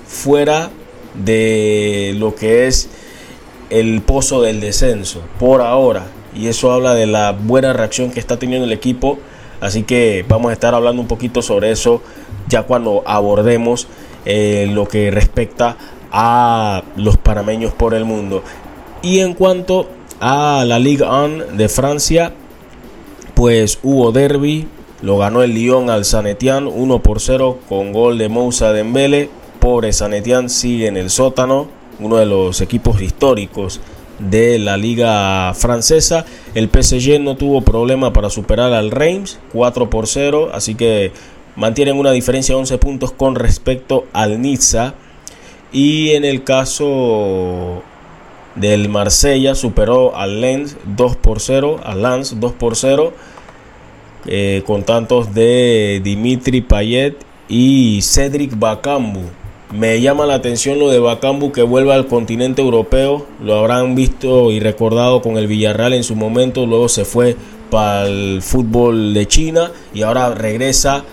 [0.08, 0.70] fuera
[1.26, 2.88] de lo que es
[3.70, 6.06] el pozo del descenso por ahora.
[6.34, 9.20] Y eso habla de la buena reacción que está teniendo el equipo.
[9.60, 12.02] Así que vamos a estar hablando un poquito sobre eso
[12.48, 13.90] ya cuando abordemos
[14.24, 15.76] eh, lo que respecta
[16.20, 18.42] a los panameños por el mundo.
[19.04, 19.88] Y en cuanto
[20.20, 22.34] a la Ligue 1 de Francia,
[23.36, 24.68] pues hubo derby,
[25.04, 29.30] lo ganó el Lyon al Sanetian 1 por 0 con gol de Moussa Dembele.
[29.60, 31.68] Pobre Sanetian sigue en el sótano,
[32.00, 33.80] uno de los equipos históricos
[34.18, 36.26] de la liga francesa.
[36.56, 41.12] El PSG no tuvo problema para superar al Reims 4 por 0, así que
[41.56, 44.96] mantienen una diferencia de 11 puntos con respecto al Niza.
[45.72, 47.84] Y en el caso
[48.56, 53.14] del Marsella superó al Lens 2 por 0, al Lens 2 por 0,
[54.26, 57.16] eh, con tantos de Dimitri Payet
[57.48, 59.22] y Cedric Bakambu.
[59.74, 63.26] Me llama la atención lo de Bakambu que vuelva al continente europeo.
[63.44, 66.66] Lo habrán visto y recordado con el Villarreal en su momento.
[66.66, 67.36] Luego se fue
[67.70, 71.04] para el fútbol de China y ahora regresa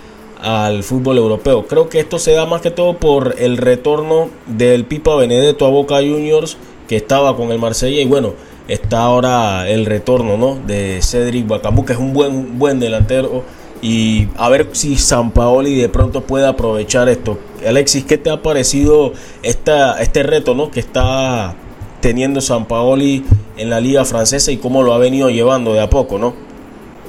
[0.41, 1.65] al fútbol europeo.
[1.67, 5.69] Creo que esto se da más que todo por el retorno del Pipa Benedetto a
[5.69, 8.33] Boca Juniors que estaba con el Marsella y bueno,
[8.67, 10.59] está ahora el retorno ¿no?
[10.65, 13.43] de Cedric Bacambu que es un buen, buen delantero
[13.81, 17.37] y a ver si San Paoli de pronto puede aprovechar esto.
[17.65, 20.71] Alexis, ¿qué te ha parecido esta, este reto ¿no?
[20.71, 21.55] que está
[22.01, 23.23] teniendo San Paoli
[23.57, 26.33] en la liga francesa y cómo lo ha venido llevando de a poco, ¿no?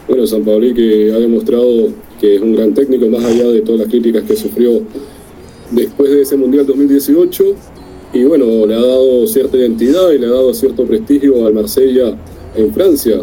[0.09, 1.89] Bueno, San Paoli que ha demostrado
[2.21, 4.83] que es un gran técnico, más allá de todas las críticas que sufrió
[5.71, 7.45] después de ese Mundial 2018.
[8.13, 12.17] Y bueno, le ha dado cierta identidad y le ha dado cierto prestigio al Marsella
[12.55, 13.21] en Francia.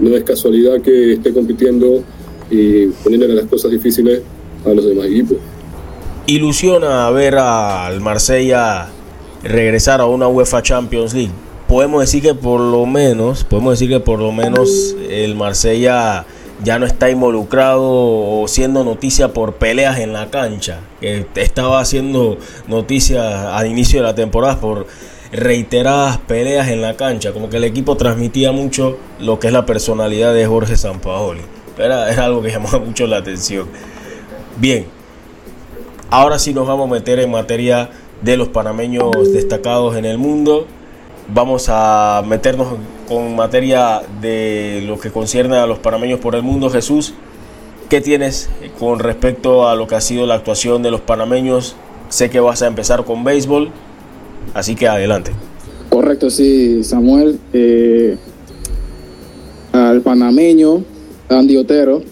[0.00, 2.02] No es casualidad que esté compitiendo
[2.50, 4.22] y poniéndole las cosas difíciles
[4.64, 5.38] a los demás equipos.
[6.26, 8.88] Ilusiona ver al Marsella
[9.44, 11.30] regresar a una UEFA Champions League.
[11.68, 16.24] Podemos decir que por lo menos, podemos decir que por lo menos el Marsella
[16.62, 20.80] ya no está involucrado o siendo noticia por peleas en la cancha.
[21.00, 24.86] Estaba haciendo noticia al inicio de la temporada por
[25.32, 27.32] reiteradas peleas en la cancha.
[27.32, 31.42] Como que el equipo transmitía mucho lo que es la personalidad de Jorge Sampaoli.
[31.78, 33.68] Era, era algo que llamaba mucho la atención.
[34.56, 34.86] Bien,
[36.10, 37.90] ahora sí nos vamos a meter en materia
[38.22, 40.66] de los panameños destacados en el mundo.
[41.28, 42.68] Vamos a meternos
[43.08, 46.70] con materia de lo que concierne a los panameños por el mundo.
[46.70, 47.14] Jesús,
[47.88, 51.76] ¿qué tienes con respecto a lo que ha sido la actuación de los panameños?
[52.08, 53.70] Sé que vas a empezar con béisbol,
[54.54, 55.32] así que adelante.
[55.88, 57.38] Correcto, sí, Samuel.
[57.52, 58.16] Eh,
[59.72, 60.82] al panameño
[61.28, 62.02] Andy Otero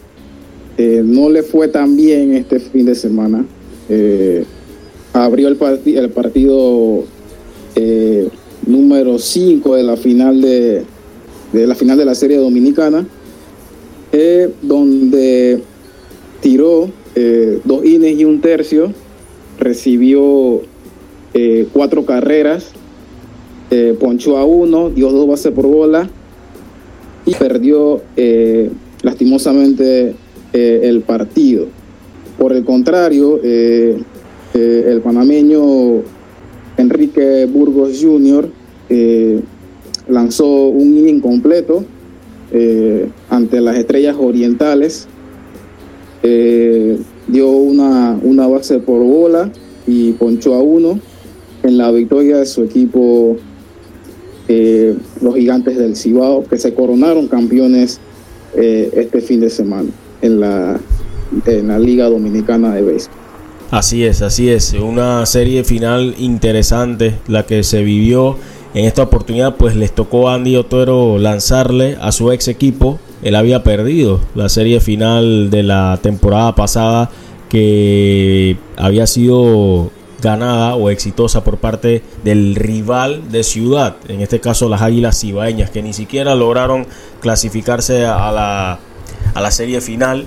[0.76, 3.44] eh, no le fue tan bien este fin de semana.
[3.88, 4.44] Eh,
[5.12, 7.04] abrió el, el partido
[8.66, 10.85] número 5 de la final de,
[11.53, 13.07] la final de la serie dominicana,
[14.12, 15.62] eh, donde
[16.40, 18.92] tiró eh, dos ines y un tercio,
[19.59, 20.62] recibió
[21.35, 22.72] eh, cuatro carreras,
[23.98, 26.09] ponchó a uno, dio dos bases por bola
[27.27, 28.03] y perdió
[29.03, 30.14] lastimosamente
[30.53, 31.66] el partido.
[32.38, 36.05] Por el contrario, el panameño
[37.14, 38.48] Enrique Burgos Jr.
[38.88, 39.40] Eh,
[40.09, 41.85] lanzó un inning completo
[42.53, 45.07] eh, ante las estrellas orientales.
[46.22, 46.98] Eh,
[47.29, 49.50] dio una, una base por bola
[49.87, 50.98] y ponchó a uno
[51.62, 53.37] en la victoria de su equipo,
[55.22, 58.00] los gigantes del Cibao, que se coronaron campeones
[58.55, 59.88] este fin de semana
[60.20, 60.79] en la,
[61.46, 63.23] en la Liga Dominicana de Béisbol.
[63.70, 64.72] Así es, así es.
[64.72, 68.37] Una serie final interesante la que se vivió.
[68.74, 72.98] En esta oportunidad pues les tocó a Andy Otero lanzarle a su ex equipo.
[73.22, 77.11] Él había perdido la serie final de la temporada pasada
[77.48, 84.68] que había sido ganada o exitosa por parte del rival de ciudad, en este caso
[84.68, 86.87] las Águilas Cibaeñas, que ni siquiera lograron
[87.20, 88.79] clasificarse a la,
[89.35, 90.24] a la serie final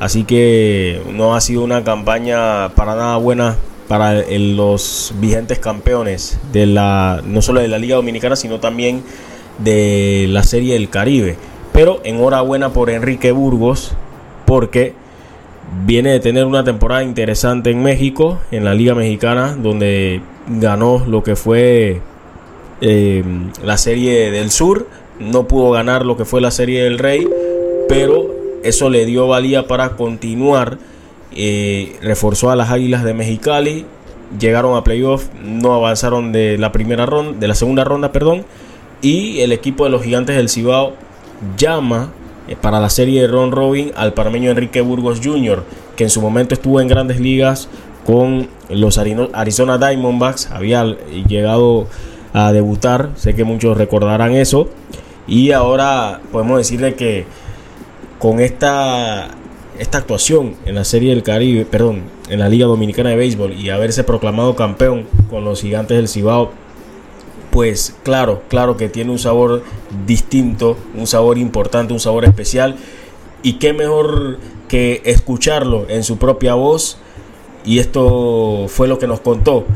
[0.00, 3.56] Así que no ha sido una campaña para nada buena
[3.88, 9.02] para los vigentes campeones de la no solo de la Liga Dominicana, sino también
[9.58, 11.36] de la Serie del Caribe.
[11.72, 13.92] Pero enhorabuena por Enrique Burgos,
[14.46, 14.94] porque
[15.86, 21.22] viene de tener una temporada interesante en México, en la Liga Mexicana, donde ganó lo
[21.22, 22.00] que fue
[22.80, 23.24] eh,
[23.62, 24.88] la Serie del Sur.
[25.18, 27.28] No pudo ganar lo que fue la Serie del Rey,
[27.88, 28.33] pero
[28.64, 30.78] eso le dio valía para continuar.
[31.36, 33.86] Eh, reforzó a las Águilas de Mexicali,
[34.38, 38.44] llegaron a playoff, no avanzaron de la primera ronda, de la segunda ronda, perdón,
[39.02, 40.92] y el equipo de los Gigantes del Cibao
[41.56, 42.12] llama
[42.46, 45.64] eh, para la serie de Ron Robin al parameño Enrique Burgos Jr.,
[45.96, 47.68] que en su momento estuvo en grandes ligas
[48.06, 50.84] con los Arizona Diamondbacks, había
[51.26, 51.86] llegado
[52.32, 54.68] a debutar, sé que muchos recordarán eso,
[55.26, 57.24] y ahora podemos decirle que
[58.24, 59.32] con esta,
[59.78, 63.68] esta actuación en la Serie del Caribe, perdón, en la Liga Dominicana de Béisbol y
[63.68, 66.50] haberse proclamado campeón con los gigantes del Cibao,
[67.50, 69.62] pues claro, claro que tiene un sabor
[70.06, 72.76] distinto, un sabor importante, un sabor especial.
[73.42, 76.96] Y qué mejor que escucharlo en su propia voz.
[77.62, 79.66] Y esto fue lo que nos contó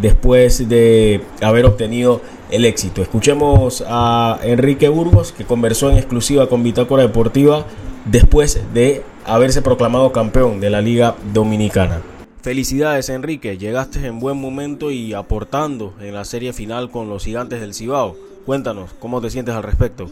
[0.00, 2.22] después de haber obtenido
[2.52, 3.02] el éxito.
[3.02, 7.66] Escuchemos a Enrique Burgos, que conversó en exclusiva con Bitácora Deportiva
[8.04, 12.02] después de haberse proclamado campeón de la Liga Dominicana.
[12.42, 17.60] Felicidades Enrique, llegaste en buen momento y aportando en la serie final con los gigantes
[17.60, 18.16] del Cibao.
[18.44, 20.10] Cuéntanos, ¿cómo te sientes al respecto?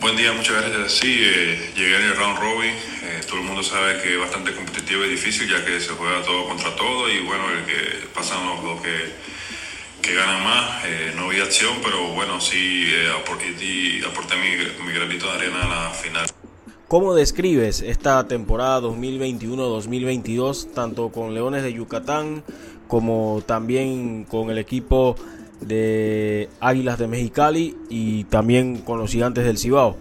[0.00, 0.92] Buen día, muchas gracias.
[0.92, 2.70] Sí, eh, llegué en el round robin.
[2.70, 6.22] Eh, todo el mundo sabe que es bastante competitivo y difícil ya que se juega
[6.22, 9.12] todo contra todo y bueno, el que pasan los, que,
[10.00, 10.84] que ganan más.
[10.84, 12.86] Eh, no vi acción, pero bueno, sí
[13.18, 13.54] aporté,
[14.06, 16.26] aporté mi, mi granito de arena a la final.
[16.88, 22.42] ¿Cómo describes esta temporada 2021-2022 tanto con Leones de Yucatán
[22.88, 25.14] como también con el equipo
[25.60, 29.96] de Águilas de Mexicali y también con los Gigantes del Cibao?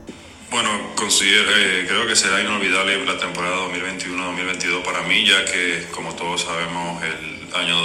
[0.50, 6.16] Bueno, considero, eh, creo que será inolvidable la temporada 2021-2022 para mí, ya que como
[6.16, 7.76] todos sabemos el año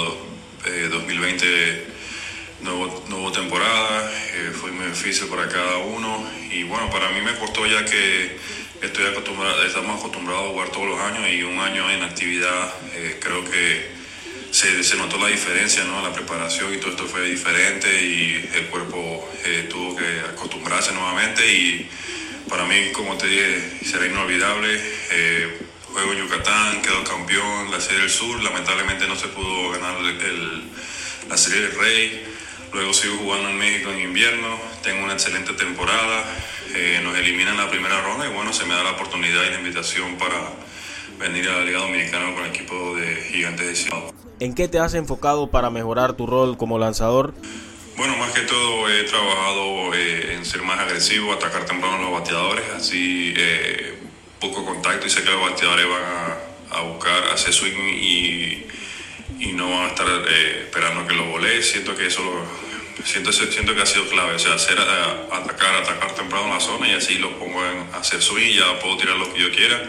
[0.89, 1.94] 2020
[2.61, 7.35] no hubo, temporada, eh, fue muy difícil para cada uno y bueno, para mí me
[7.35, 11.89] costó ya que Estoy acostumbrado, estamos acostumbrados a jugar todos los años y un año
[11.89, 13.89] en actividad eh, creo que
[14.51, 16.01] se, se, notó la diferencia, ¿no?
[16.01, 21.51] La preparación y todo esto fue diferente y el cuerpo eh, tuvo que acostumbrarse nuevamente
[21.51, 21.89] y
[22.49, 24.79] para mí, como te dije, será inolvidable.
[25.95, 30.63] Juego en Yucatán, quedó campeón, la Serie del Sur, lamentablemente no se pudo ganar el,
[31.29, 32.34] la Serie del Rey.
[32.75, 36.25] Luego sigo jugando en México en invierno, tengo una excelente temporada,
[36.75, 39.59] eh, nos eliminan la primera ronda y bueno, se me da la oportunidad y la
[39.59, 40.35] invitación para
[41.17, 44.01] venir a la Liga Dominicana con el equipo de Gigantes de Ciudad.
[44.41, 47.33] ¿En qué te has enfocado para mejorar tu rol como lanzador?
[47.95, 52.11] Bueno, más que todo he trabajado eh, en ser más agresivo, atacar temprano a los
[52.11, 53.97] bateadores, así eh,
[54.41, 58.67] poco contacto y sé que los bateadores van a, buscar hacer swing y,
[59.39, 61.61] y, no van a estar esperando que lo volé.
[61.61, 65.75] Siento que eso lo, siento, siento que ha sido clave, o sea, hacer, eh, atacar,
[65.75, 69.15] atacar temprano en la zona y así lo pongo en hacer subir, ya puedo tirar
[69.17, 69.83] lo que yo quiera.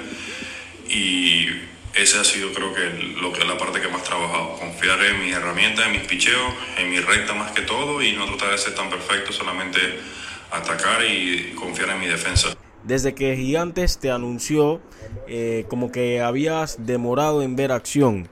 [0.88, 1.48] Y
[1.94, 5.20] esa ha sido creo que lo que la parte que más he trabajado, confiar en
[5.20, 8.58] mis herramientas, en mis picheos, en mi recta más que todo y no tratar de
[8.58, 9.78] ser tan perfecto, solamente
[10.50, 12.56] atacar y confiar en mi defensa.
[12.84, 14.80] Desde que Gigantes te anunció
[15.26, 18.28] eh, como que habías demorado en ver acción,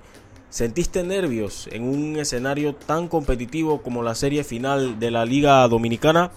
[0.54, 6.30] ¿Sentiste nervios en un escenario tan competitivo como la serie final de la Liga Dominicana?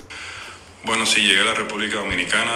[0.86, 2.53] Bueno, sí, llegué a la República Dominicana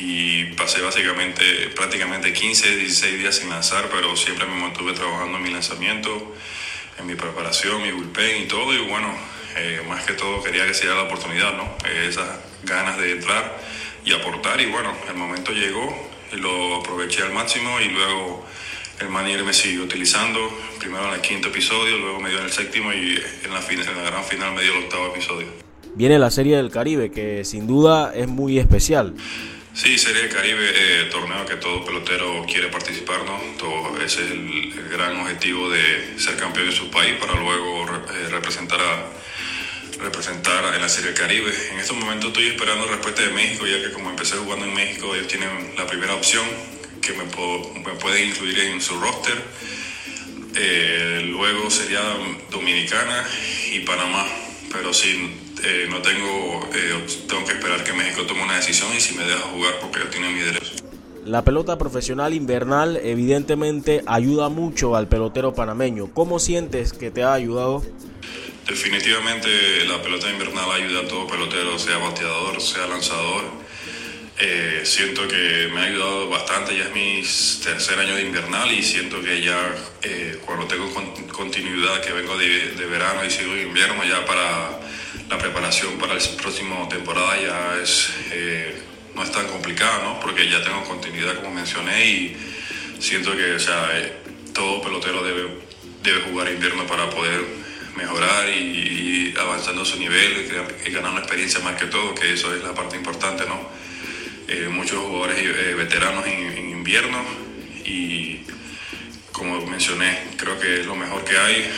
[0.00, 5.44] y pasé básicamente prácticamente 15, 16 días sin lanzar, pero siempre me mantuve trabajando en
[5.44, 6.34] mi lanzamiento,
[6.98, 8.74] en mi preparación, mi bullpen y todo.
[8.74, 9.14] Y bueno,
[9.54, 11.76] eh, más que todo quería que se diera la oportunidad, ¿no?
[11.88, 12.28] Eh, esas
[12.64, 13.56] ganas de entrar
[14.04, 14.60] y aportar.
[14.60, 18.44] Y bueno, el momento llegó lo aproveché al máximo y luego
[19.00, 20.40] el manager me siguió utilizando,
[20.78, 23.96] primero en el quinto episodio, luego me dio en el séptimo y en la, en
[23.96, 25.48] la gran final me dio el octavo episodio.
[25.94, 29.14] Viene la Serie del Caribe, que sin duda es muy especial.
[29.74, 33.38] Sí, Serie del Caribe, eh, torneo que todo pelotero quiere participar, ¿no?
[33.58, 38.28] Todo, ese es el, gran objetivo de ser campeón de su país para luego eh,
[38.30, 39.06] representar a
[40.00, 41.52] representar en la Serie del Caribe.
[41.72, 45.14] En estos momentos estoy esperando respuesta de México, ya que como empecé jugando en México,
[45.14, 46.44] ellos tienen la primera opción
[47.04, 49.42] que me, puede incluir en su roster.
[50.56, 52.00] Eh, luego sería
[52.50, 53.24] Dominicana
[53.72, 54.24] y Panamá,
[54.72, 55.30] pero sí,
[55.62, 59.24] eh, no tengo, eh, tengo que esperar que México tome una decisión y si me
[59.24, 60.72] deja jugar porque yo tiene mi derecho.
[61.24, 66.10] la pelota profesional invernal evidentemente ayuda mucho al pelotero panameño.
[66.12, 67.82] ¿Cómo sientes que te ha ayudado?
[68.68, 69.48] Definitivamente
[69.86, 73.63] la pelota invernal ayuda a todo pelotero, sea bateador, sea lanzador.
[74.36, 77.22] Eh, siento que me ha ayudado bastante, ya es mi
[77.62, 80.92] tercer año de invernal y siento que ya eh, cuando tengo
[81.32, 84.80] continuidad, que vengo de, de verano y sigo invierno, ya para
[85.28, 88.82] la preparación para la próxima temporada ya es, eh,
[89.14, 90.20] no es tan complicada, ¿no?
[90.20, 92.36] Porque ya tengo continuidad, como mencioné, y
[92.98, 93.90] siento que o sea,
[94.52, 95.48] todo pelotero debe,
[96.02, 97.40] debe jugar invierno para poder
[97.96, 100.46] mejorar y, avanzando su nivel
[100.86, 103.68] y, ganar una experiencia más que todo, que eso es la parte importante, ¿no?
[104.48, 107.18] Eh, muchos jugadores eh, veteranos en, invierno
[107.84, 108.40] y
[109.32, 111.70] como mencioné, creo que es lo mejor que hay.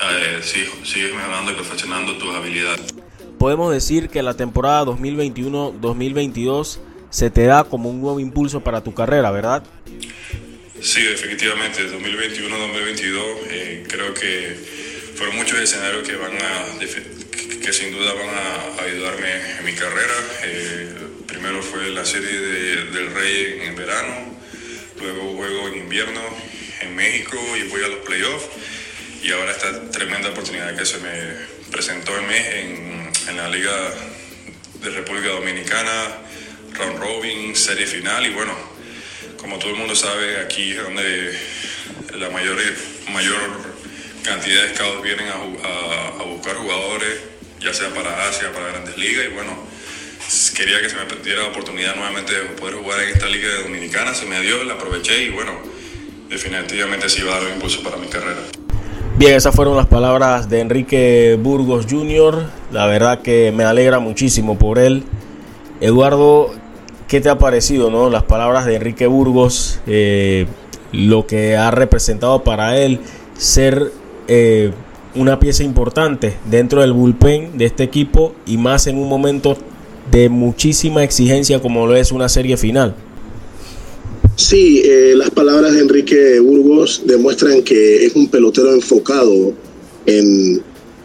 [0.00, 2.94] Eh, sigues mejorando y perfeccionando tus habilidades.
[3.38, 6.78] Podemos decir que la temporada 2021-2022
[7.10, 9.62] se te da como un nuevo impulso para tu carrera, ¿verdad?
[10.80, 14.56] Sí, efectivamente, 2021-2022 creo que
[15.14, 16.78] fueron muchos escenarios que van a
[17.64, 20.12] que sin duda van a ayudarme en mi carrera.
[20.42, 20.92] Eh,
[21.44, 24.34] primero fue la serie del Rey en verano,
[24.98, 26.22] luego juego en invierno
[26.80, 28.46] en México y voy a los playoffs.
[29.22, 31.10] Y ahora esta tremenda oportunidad que se me
[31.70, 33.72] presentó en, en, en la Liga
[34.80, 36.16] de República Dominicana,
[36.78, 38.54] round robin, serie final y bueno,
[39.36, 41.38] como todo el mundo sabe, aquí es donde
[42.14, 42.56] la mayor,
[43.12, 43.74] mayor
[44.22, 47.20] cantidad de scouts vienen a, buscar jugadores,
[47.60, 49.74] ya sea para Asia, para grandes ligas, y bueno,
[50.56, 54.14] quería que se me diera la oportunidad nuevamente de poder jugar en esta liga dominicana,
[54.14, 55.52] se me dio, la aproveché y bueno,
[56.28, 58.40] definitivamente sí va a dar un impulso para mi carrera.
[59.16, 62.46] Bien, esas fueron las palabras de Enrique Burgos Jr.
[62.72, 65.04] La verdad que me alegra muchísimo por él.
[65.80, 66.52] Eduardo,
[67.06, 68.10] ¿qué te ha parecido, no?
[68.10, 70.46] Las palabras de Enrique Burgos, eh,
[70.90, 73.00] lo que ha representado para él
[73.36, 73.92] ser
[74.26, 74.72] eh,
[75.14, 79.56] una pieza importante dentro del bullpen de este equipo y más en un momento
[80.10, 82.94] de muchísima exigencia como lo es una serie final.
[84.36, 89.52] Sí, eh, las palabras de Enrique Burgos demuestran que es un pelotero enfocado
[90.06, 90.60] en,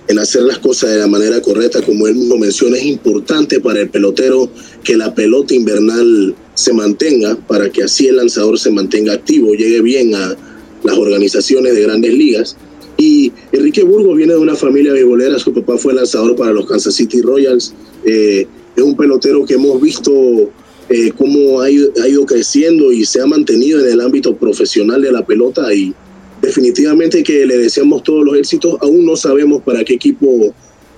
[0.07, 1.81] en, hacer las cosas de la manera correcta.
[1.83, 4.49] Como él mismo menciona, es importante para el pelotero
[4.83, 9.81] que la pelota invernal se mantenga, para que así el lanzador se mantenga activo, llegue
[9.81, 10.35] bien a
[10.83, 12.57] las organizaciones de grandes ligas.
[12.97, 16.95] Y Enrique Burgos viene de una familia beisbolera, su papá fue lanzador para los Kansas
[16.95, 17.73] City Royals,
[18.03, 18.45] eh,
[18.79, 20.11] es un pelotero que hemos visto
[20.89, 25.25] eh, cómo ha ido, creciendo y se ha mantenido en el ámbito profesional de la
[25.25, 25.93] pelota y
[26.41, 30.53] definitivamente que le deseamos todos los éxitos, aún no sabemos para qué equipo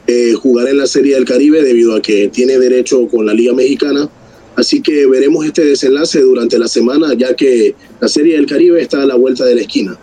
[0.07, 3.53] eh, jugará en la Serie del Caribe debido a que tiene derecho con la Liga
[3.53, 4.09] Mexicana,
[4.55, 9.01] así que veremos este desenlace durante la semana ya que la Serie del Caribe está
[9.01, 9.97] a la vuelta de la esquina.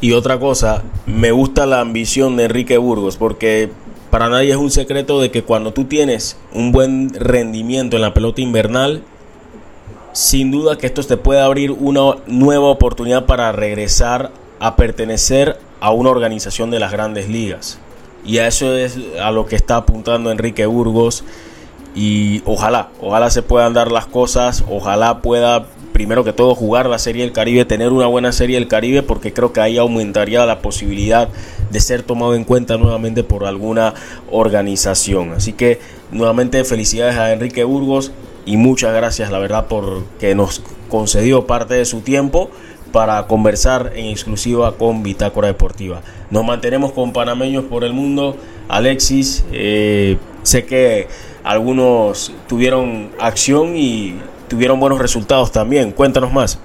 [0.00, 3.68] Y otra cosa, me gusta la ambición de Enrique Burgos porque
[4.10, 8.12] para nadie es un secreto de que cuando tú tienes un buen rendimiento en la
[8.12, 9.02] pelota invernal,
[10.12, 15.92] sin duda que esto te puede abrir una nueva oportunidad para regresar a pertenecer a
[15.92, 17.78] una organización de las grandes ligas.
[18.24, 21.24] Y a eso es a lo que está apuntando Enrique Burgos.
[21.94, 25.66] Y ojalá, ojalá se puedan dar las cosas, ojalá pueda
[26.00, 29.34] primero que todo jugar la Serie del Caribe, tener una buena Serie del Caribe, porque
[29.34, 31.28] creo que ahí aumentaría la posibilidad
[31.70, 33.92] de ser tomado en cuenta nuevamente por alguna
[34.30, 35.32] organización.
[35.32, 35.78] Así que
[36.10, 38.12] nuevamente felicidades a Enrique Burgos
[38.46, 42.50] y muchas gracias, la verdad, por que nos concedió parte de su tiempo
[42.92, 46.00] para conversar en exclusiva con Bitácora Deportiva.
[46.30, 48.38] Nos mantenemos con panameños por el mundo.
[48.68, 51.08] Alexis, eh, sé que
[51.44, 54.14] algunos tuvieron acción y
[54.50, 55.92] tuvieron buenos resultados también.
[55.92, 56.58] Cuéntanos más.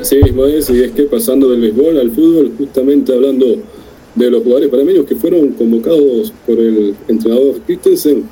[0.00, 3.46] Así mismo es, y es que pasando del béisbol al fútbol, justamente hablando
[4.14, 8.24] de los jugadores panameños que fueron convocados por el entrenador Christensen,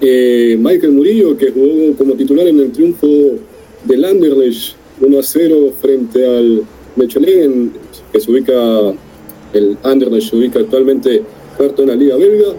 [0.00, 3.06] eh, Michael Murillo, que jugó como titular en el triunfo
[3.84, 6.62] del Anderlecht 1 a 0 frente al
[6.96, 7.72] Mechelen,
[8.12, 8.52] que se ubica,
[9.54, 11.22] el Anderlecht se ubica actualmente
[11.56, 12.54] cuarto en la Liga Belga.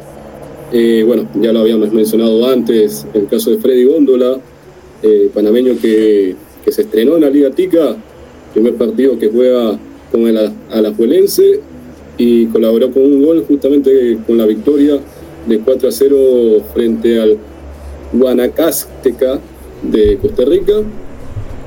[0.71, 4.39] Eh, bueno, ya lo habíamos mencionado antes, el caso de Freddy Góndola,
[5.05, 6.35] eh, panameño que,
[6.67, 7.95] se estrenó en la Liga Tica,
[8.51, 9.77] primer partido que juega
[10.11, 11.59] con el Alajuelense
[12.17, 14.97] y colaboró con un gol justamente con la victoria
[15.47, 16.17] de 4 a 0
[16.73, 17.37] frente al
[18.13, 19.39] Guanacasteca
[19.83, 20.73] de Costa Rica.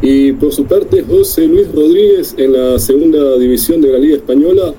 [0.02, 4.74] Y por su parte, José Luis Rodríguez en la segunda división de la Liga Española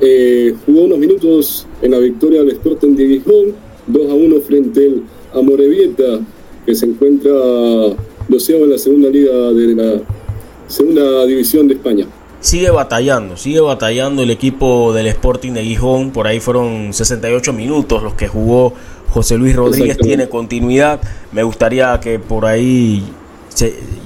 [0.00, 3.54] eh, jugó unos minutos en la victoria del Sporting de Gijón,
[3.86, 5.02] 2 a 1 frente al
[5.32, 6.20] Amorebieta
[6.64, 7.30] que se encuentra
[8.28, 10.00] doceavo en la segunda liga de la
[10.68, 12.06] segunda división de España.
[12.40, 16.10] Sigue batallando, sigue batallando el equipo del Sporting de Gijón.
[16.10, 18.72] Por ahí fueron 68 minutos los que jugó
[19.10, 19.98] José Luis Rodríguez.
[19.98, 21.00] Tiene continuidad.
[21.32, 23.04] Me gustaría que por ahí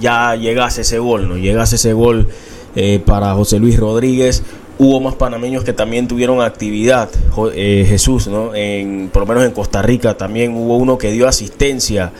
[0.00, 1.36] ya llegase ese gol, ¿no?
[1.36, 2.26] Llegase ese gol
[2.74, 4.42] eh, para José Luis Rodríguez.
[4.78, 7.08] Hubo más panameños que también tuvieron actividad,
[7.54, 8.52] eh, Jesús, ¿no?
[8.56, 12.12] En, por lo menos en Costa Rica también hubo uno que dio asistencia.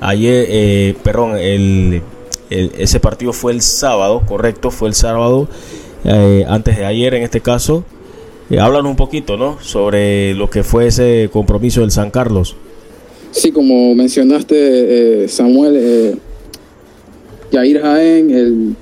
[0.00, 2.02] Ayer, eh, perdón, el,
[2.50, 5.48] ese partido fue el sábado, correcto, fue el sábado,
[6.48, 7.84] antes de ayer en este caso.
[8.58, 9.60] hablan un poquito, ¿no?
[9.60, 12.56] Sobre lo que fue ese compromiso del San Carlos.
[13.30, 16.18] Sí, como mencionaste, Samuel,
[17.52, 18.76] Jair Jaén el,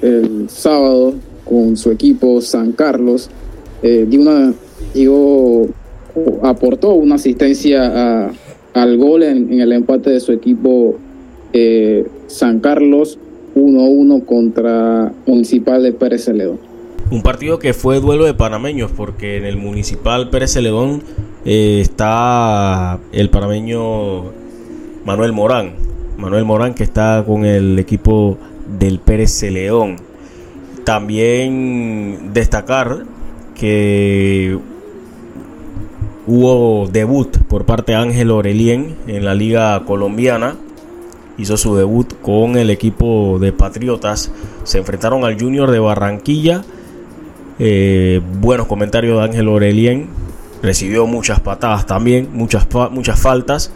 [0.00, 3.30] el sábado con su equipo San Carlos
[3.82, 4.54] eh, dio una,
[4.94, 5.68] digo,
[6.42, 8.32] aportó una asistencia
[8.74, 10.96] al gol en, el empate de su equipo
[11.52, 13.18] eh, San Carlos
[13.54, 16.58] 1-1 contra Municipal de Pérez Celedón.
[17.10, 21.02] Un partido que fue duelo de panameños porque en el Municipal Pérez Celedón
[21.44, 24.24] eh, está el panameño
[25.04, 25.72] Manuel Morán,
[26.16, 28.38] Manuel Morán, que está con el equipo
[28.78, 29.96] del Pérez León.
[30.84, 33.04] También destacar
[33.54, 34.58] que
[36.26, 40.56] hubo debut por parte de Ángel Orelien en la liga colombiana.
[41.38, 44.30] Hizo su debut con el equipo de Patriotas.
[44.64, 46.62] Se enfrentaron al Junior de Barranquilla.
[47.58, 50.08] Eh, buenos comentarios de Ángel Orelien.
[50.62, 53.72] Recibió muchas patadas también, muchas, muchas faltas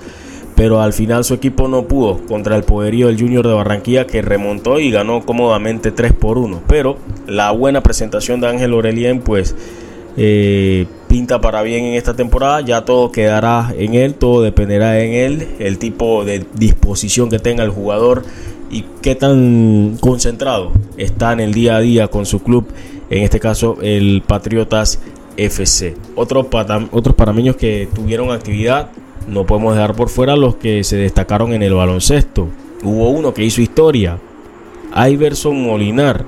[0.57, 4.23] pero al final su equipo no pudo contra el poderío del Junior de Barranquilla que
[4.23, 6.63] remontó y ganó cómodamente 3 por 1.
[6.67, 9.55] Pero la buena presentación de Ángel Orelien pues
[10.17, 15.13] eh, pinta para bien en esta temporada, ya todo quedará en él, todo dependerá en
[15.13, 18.25] él, el tipo de disposición que tenga el jugador
[18.71, 22.67] y qué tan concentrado está en el día a día con su club,
[23.11, 25.01] en este caso el Patriotas
[25.37, 25.95] FC.
[26.15, 26.47] Otros,
[26.91, 28.91] otros parameños que tuvieron actividad
[29.29, 32.49] no podemos dejar por fuera los que se destacaron en el baloncesto.
[32.83, 34.19] Hubo uno que hizo historia.
[34.95, 36.25] Iverson Molinar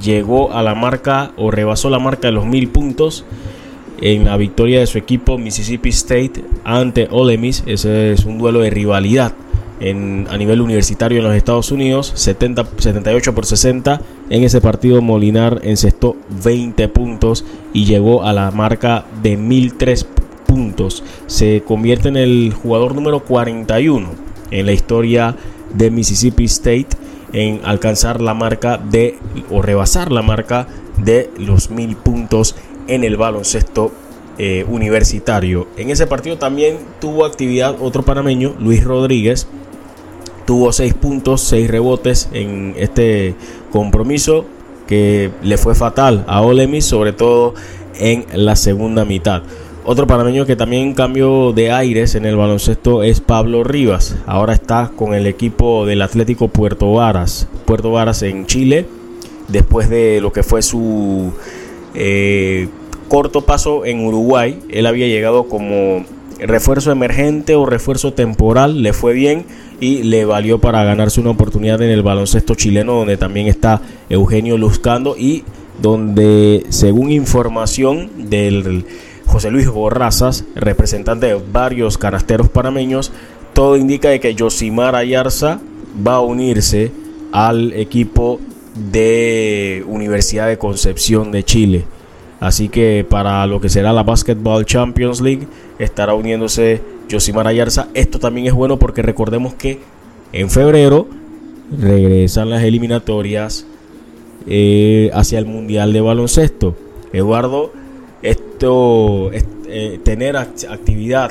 [0.00, 3.24] llegó a la marca o rebasó la marca de los mil puntos
[4.00, 7.62] en la victoria de su equipo Mississippi State ante Ole Miss.
[7.66, 9.32] Ese es un duelo de rivalidad
[9.78, 12.12] a nivel universitario en los Estados Unidos.
[12.14, 14.00] 70, 78 por 60.
[14.30, 20.26] En ese partido Molinar encestó 20 puntos y llegó a la marca de 1003 puntos
[20.46, 21.02] puntos.
[21.26, 24.08] Se convierte en el jugador número 41
[24.50, 25.36] en la historia
[25.74, 26.88] de Mississippi State
[27.32, 29.18] en alcanzar la marca de
[29.50, 30.66] o rebasar la marca
[30.96, 33.92] de los mil puntos en el baloncesto
[34.38, 35.66] eh, universitario.
[35.76, 39.46] En ese partido también tuvo actividad otro panameño, Luis Rodríguez.
[40.44, 43.34] Tuvo seis puntos, seis rebotes en este
[43.72, 44.44] compromiso
[44.86, 47.54] que le fue fatal a Olemis, sobre todo
[47.98, 49.42] en la segunda mitad.
[49.84, 54.16] Otro panameño que también cambió de aires en el baloncesto es Pablo Rivas.
[54.26, 57.46] Ahora está con el equipo del Atlético Puerto Varas.
[57.64, 58.86] Puerto Varas en Chile.
[59.46, 61.32] Después de lo que fue su
[61.96, 62.68] eh,
[63.08, 64.60] corto paso en Uruguay.
[64.68, 66.04] Él había llegado como
[66.38, 68.82] refuerzo emergente o refuerzo temporal.
[68.82, 69.44] Le fue bien
[69.80, 74.58] y le valió para ganarse una oportunidad en el baloncesto chileno donde también está Eugenio
[74.58, 75.44] Luzcando y
[75.80, 78.84] donde según información del
[79.26, 83.12] José Luis Borrazas, representante de varios canasteros panameños,
[83.52, 85.60] todo indica de que Yosimar Ayarza
[86.06, 86.92] va a unirse
[87.32, 88.40] al equipo
[88.76, 91.84] de Universidad de Concepción de Chile.
[92.40, 95.46] Así que para lo que será la Basketball Champions League
[95.78, 97.88] estará uniéndose Yosimar Ayarza.
[97.94, 99.80] Esto también es bueno porque recordemos que
[100.32, 101.08] en febrero
[101.80, 103.66] regresan las eliminatorias
[104.46, 106.76] eh, hacia el Mundial de Baloncesto.
[107.12, 107.72] Eduardo
[108.22, 111.30] esto, eh, tener actividad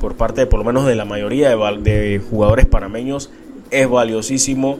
[0.00, 3.30] por parte, por lo menos de la mayoría de, jugadores panameños,
[3.70, 4.78] es valiosísimo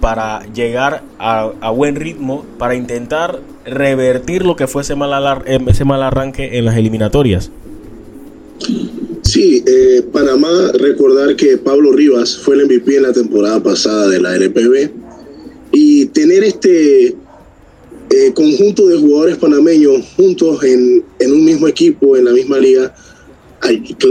[0.00, 6.58] para llegar a, buen ritmo, para intentar revertir lo que fue ese mal, mal arranque
[6.58, 7.50] en las eliminatorias.
[9.22, 14.20] Sí, eh, Panamá, recordar que Pablo Rivas fue el MVP en la temporada pasada de
[14.20, 14.90] la LPB
[15.72, 22.32] y tener este eh, conjunto de jugadores panameños juntos en, un mismo equipo, en la
[22.32, 22.94] misma liga,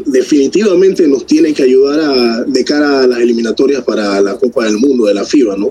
[0.06, 5.06] definitivamente nos tiene que ayudar de cara a las eliminatorias para la Copa del Mundo
[5.06, 5.70] de la FIBA, ¿no?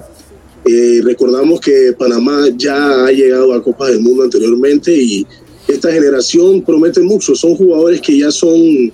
[0.67, 5.27] Eh, recordamos que Panamá ya ha llegado a Copa del Mundo anteriormente y
[5.69, 7.35] esta generación promete mucho.
[7.35, 8.93] Son jugadores que ya son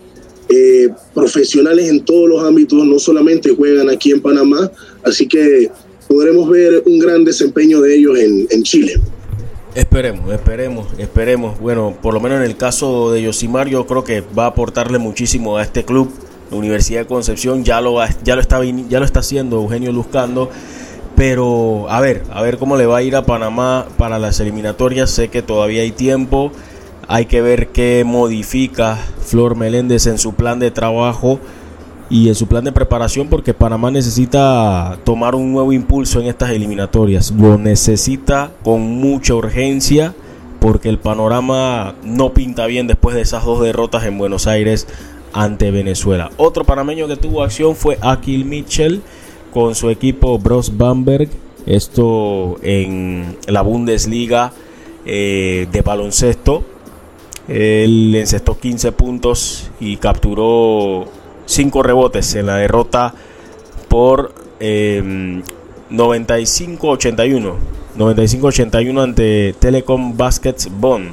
[0.49, 4.71] eh, profesionales en todos los ámbitos, no solamente juegan aquí en Panamá,
[5.05, 5.71] así que
[6.09, 9.01] podremos ver un gran desempeño de ellos en Chile.
[9.75, 11.61] Esperemos, esperemos, esperemos.
[11.61, 14.99] Bueno, por lo menos en el caso de Yosimar, yo creo que va a aportarle
[14.99, 16.13] muchísimo a este club.
[16.51, 20.51] La Universidad de Concepción ya lo, ya lo, está, ya lo está haciendo Eugenio Luzcando.
[21.15, 25.11] Pero a ver, a ver cómo le va a ir a Panamá para las eliminatorias.
[25.11, 26.51] Sé que todavía hay tiempo.
[27.07, 31.39] Hay que ver qué modifica Flor Meléndez en su plan de trabajo
[32.11, 36.51] y en su plan de preparación porque Panamá necesita tomar un nuevo impulso en estas
[36.51, 37.31] eliminatorias.
[37.31, 40.13] Lo necesita con mucha urgencia
[40.59, 44.89] porque el panorama no pinta bien después de esas dos derrotas en Buenos Aires
[45.33, 46.31] ante Venezuela.
[46.37, 49.03] Otro panameño que tuvo acción fue Akil Mitchell
[49.53, 51.29] con su equipo Bros Bamberg.
[51.65, 54.53] Esto en la Bundesliga
[55.07, 56.65] eh, de baloncesto.
[57.47, 61.07] Él encestó 15 puntos y capturó
[61.51, 63.13] 5 rebotes en la derrota
[63.89, 67.37] por 95-81.
[67.37, 67.53] Em,
[67.99, 71.11] 95-81 ante Telecom Baskets Bond.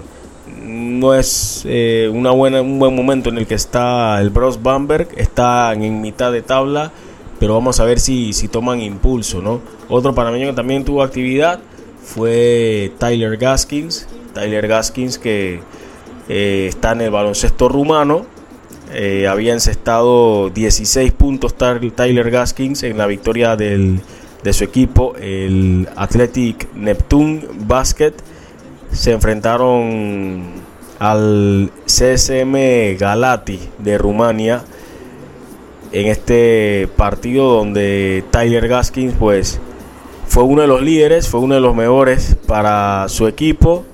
[0.63, 5.07] No es eh, una buena, un buen momento en el que está el Bros Bamberg.
[5.17, 6.91] Está en mitad de tabla.
[7.39, 9.41] Pero vamos a ver si, si toman impulso.
[9.41, 9.61] ¿no?
[9.89, 11.59] Otro panameño que también tuvo actividad
[12.03, 14.07] fue Tyler Gaskins.
[14.35, 15.61] Tyler Gaskins que
[16.29, 18.36] eh, está en el baloncesto rumano
[18.93, 23.99] eh, había encestado 16 puntos Tyler Gaskins en la victoria del,
[24.43, 28.13] de su equipo, el Athletic Neptune Basket.
[28.91, 30.43] Se enfrentaron
[30.99, 34.63] al CSM Galati de Rumania
[35.91, 39.59] en este partido donde Tyler Gaskins pues
[40.27, 43.85] fue uno de los líderes, fue uno de los mejores para su equipo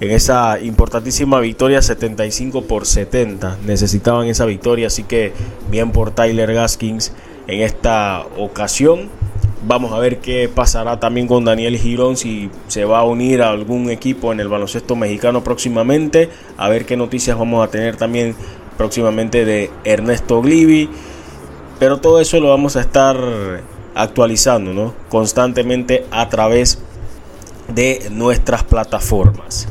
[0.00, 3.58] en esa importantísima victoria 75 por 70.
[3.66, 5.32] Necesitaban esa victoria, así que
[5.70, 7.12] bien por Tyler Gaskins
[7.46, 9.08] en esta ocasión.
[9.66, 13.50] Vamos a ver qué pasará también con Daniel Girón, si se va a unir a
[13.50, 16.28] algún equipo en el baloncesto mexicano próximamente.
[16.56, 18.36] A ver qué noticias vamos a tener también
[18.76, 20.90] próximamente de Ernesto Glivi.
[21.78, 23.16] Pero todo eso lo vamos a estar
[23.94, 24.94] actualizando ¿no?
[25.08, 26.78] constantemente a través
[27.74, 29.68] de nuestras plataformas.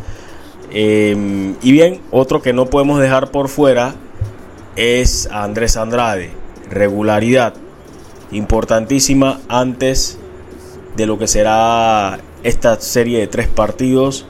[0.77, 3.95] Em, y bien, otro que no podemos dejar por fuera
[4.75, 6.31] es Andrés Andrade.
[6.69, 7.53] Regularidad
[8.31, 10.19] importantísima antes
[10.97, 14.25] de lo que será esta serie de tres partidos.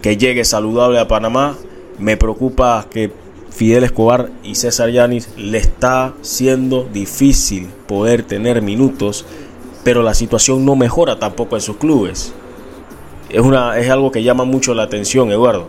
[0.00, 1.58] Que llegue saludable a Panamá.
[1.98, 3.12] Me preocupa que
[3.50, 9.26] Fidel Escobar y César Yanis le está siendo difícil poder tener minutos,
[9.84, 12.32] pero la situación no mejora tampoco en sus clubes.
[13.28, 15.68] Es, una, es algo que llama mucho la atención, Eduardo.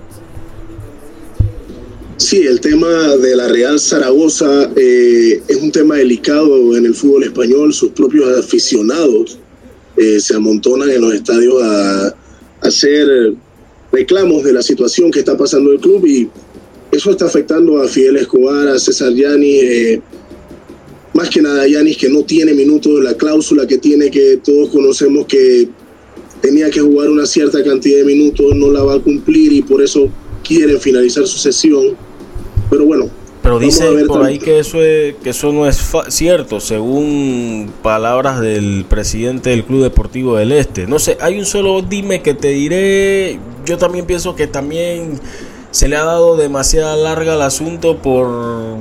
[2.21, 7.23] Sí, el tema de la Real Zaragoza eh, es un tema delicado en el fútbol
[7.23, 7.73] español.
[7.73, 9.39] Sus propios aficionados
[9.97, 12.15] eh, se amontonan en los estadios a,
[12.61, 13.33] hacer
[13.91, 16.29] reclamos de la situación que está pasando el club y
[16.91, 20.01] eso está afectando a Fidel Escobar, a César Yanis, eh,
[21.15, 24.69] más que nada a Yanis que no tiene minutos, la cláusula que tiene que todos
[24.69, 25.67] conocemos que
[26.39, 29.81] tenía que jugar una cierta cantidad de minutos, no la va a cumplir y por
[29.81, 30.07] eso
[30.43, 32.10] quieren finalizar su sesión
[32.71, 33.09] pero bueno.
[33.43, 38.85] Pero dice por ahí que eso, es, que eso no es cierto, según palabras del
[38.87, 40.85] presidente del Club Deportivo del Este.
[40.87, 43.39] No sé, hay un solo dime que te diré.
[43.65, 45.19] Yo también pienso que también
[45.71, 48.77] se le ha dado demasiada larga al asunto por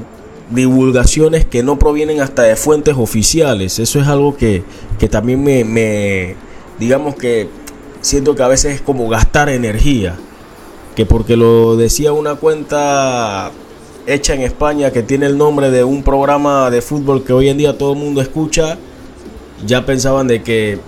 [0.50, 3.78] divulgaciones que no provienen hasta de fuentes oficiales.
[3.78, 4.62] Eso es algo que,
[4.98, 6.36] que también me, me,
[6.78, 7.48] digamos que
[8.02, 10.16] siento que a veces es como gastar energía.
[10.94, 13.52] Que porque lo decía una cuenta
[14.06, 17.58] hecha en España que tiene el nombre de un programa de fútbol que hoy en
[17.58, 18.78] día todo el mundo escucha,
[19.66, 20.78] ya pensaban de que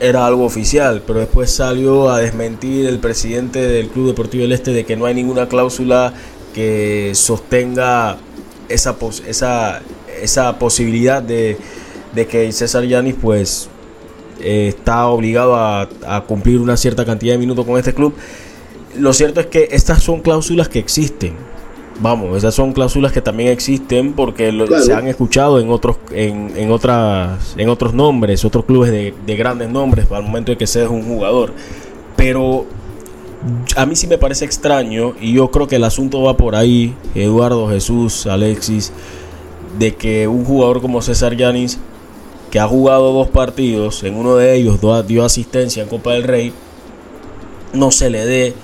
[0.00, 4.72] era algo oficial, pero después salió a desmentir el presidente del Club Deportivo del Este
[4.72, 6.12] de que no hay ninguna cláusula
[6.54, 8.18] que sostenga
[8.68, 8.96] esa,
[9.26, 9.82] esa,
[10.20, 11.56] esa posibilidad de,
[12.14, 13.68] de que César Yanis pues
[14.40, 18.14] eh, está obligado a, a cumplir una cierta cantidad de minutos con este club.
[18.98, 21.34] Lo cierto es que estas son cláusulas que existen
[22.00, 26.70] Vamos, esas son cláusulas que también existen porque se han escuchado en otros en, en,
[26.70, 30.90] otras en otros nombres, otros clubes de, de grandes nombres al momento de que seas
[30.90, 31.54] un jugador.
[32.14, 32.66] Pero
[33.76, 36.94] a mí sí me parece extraño y yo creo que el asunto va por ahí,
[37.14, 38.92] Eduardo, Jesús, Alexis,
[39.78, 41.78] de que un jugador como César Yanis,
[42.50, 46.52] que ha jugado dos partidos, en uno de ellos dio asistencia en Copa del Rey,
[47.72, 48.54] no se le dé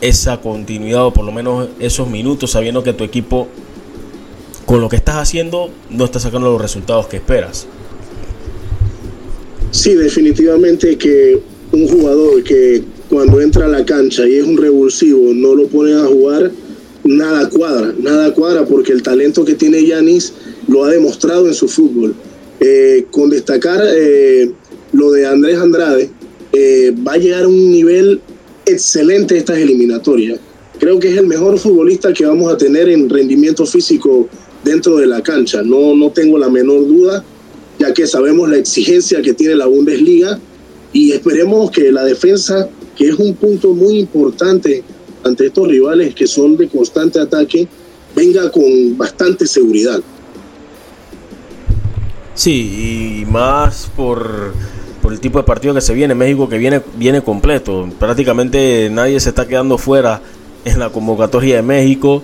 [0.00, 3.48] esa continuidad o por lo menos esos minutos sabiendo que tu equipo
[4.64, 7.66] con lo que estás haciendo no estás sacando los resultados que esperas.
[9.70, 11.40] Sí, definitivamente que
[11.72, 15.94] un jugador que cuando entra a la cancha y es un revulsivo no lo pone
[15.94, 16.50] a jugar,
[17.04, 20.32] nada cuadra, nada cuadra porque el talento que tiene Yanis
[20.68, 22.14] lo ha demostrado en su fútbol.
[22.60, 24.50] Eh, con destacar eh,
[24.92, 26.10] lo de Andrés Andrade,
[26.52, 28.20] eh, va a llegar a un nivel
[28.68, 30.38] excelente estas eliminatorias.
[30.78, 34.28] Creo que es el mejor futbolista que vamos a tener en rendimiento físico
[34.62, 35.62] dentro de la cancha.
[35.62, 37.24] No, no tengo la menor duda,
[37.78, 40.38] ya que sabemos la exigencia que tiene la Bundesliga
[40.92, 44.82] y esperemos que la defensa, que es un punto muy importante
[45.24, 47.66] ante estos rivales que son de constante ataque,
[48.14, 50.00] venga con bastante seguridad.
[52.34, 54.52] Sí, y más por,
[55.12, 56.14] el tipo de partido que se viene.
[56.14, 57.88] México que viene, viene completo.
[57.98, 60.20] Prácticamente nadie se está quedando fuera
[60.64, 62.22] en la convocatoria de México.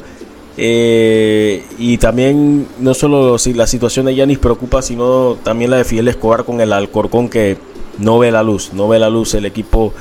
[0.57, 5.85] Eh, y también no solo si la situación de Yanis preocupa, sino también la de
[5.85, 7.57] Fidel Escobar con el Alcorcón que
[7.99, 9.93] no ve la luz, no ve la luz el equipo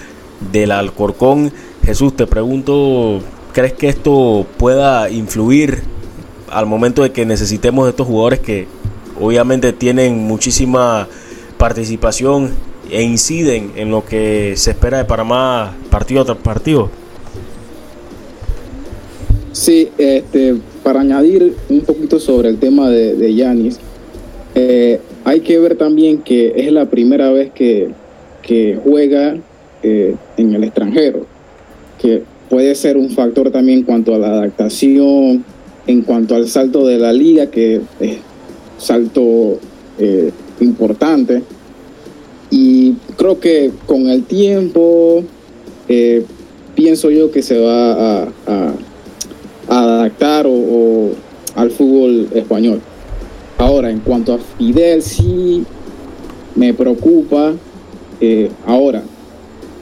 [0.52, 1.52] del Alcorcón.
[1.84, 3.20] Jesús, te pregunto,
[3.52, 5.84] ¿crees que esto pueda influir
[6.50, 8.68] al momento de que necesitemos estos jugadores que
[9.20, 11.08] obviamente tienen muchísima
[11.58, 12.52] participación
[12.94, 16.90] e inciden en lo que se espera de Panamá partido tras partido?
[19.52, 23.80] Sí, este, para añadir un poquito sobre el tema de Yanis,
[24.56, 27.92] eh, hay que ver también que es la primera vez que,
[28.84, 29.36] juega
[29.82, 31.26] eh, en el extranjero,
[32.00, 35.44] que puede ser un factor también en cuanto a la adaptación,
[35.88, 38.18] en cuanto al salto de la liga, que es
[38.78, 39.60] salto
[39.98, 40.30] eh,
[40.60, 41.42] importante.
[42.56, 45.24] Y creo que con el tiempo,
[46.76, 48.74] pienso yo que se va a
[49.68, 51.10] adaptar o,
[51.56, 52.80] al fútbol español.
[53.58, 55.64] Ahora, en cuanto a Fidel, sí
[56.56, 57.54] me preocupa.
[58.22, 59.04] Eh, ahora,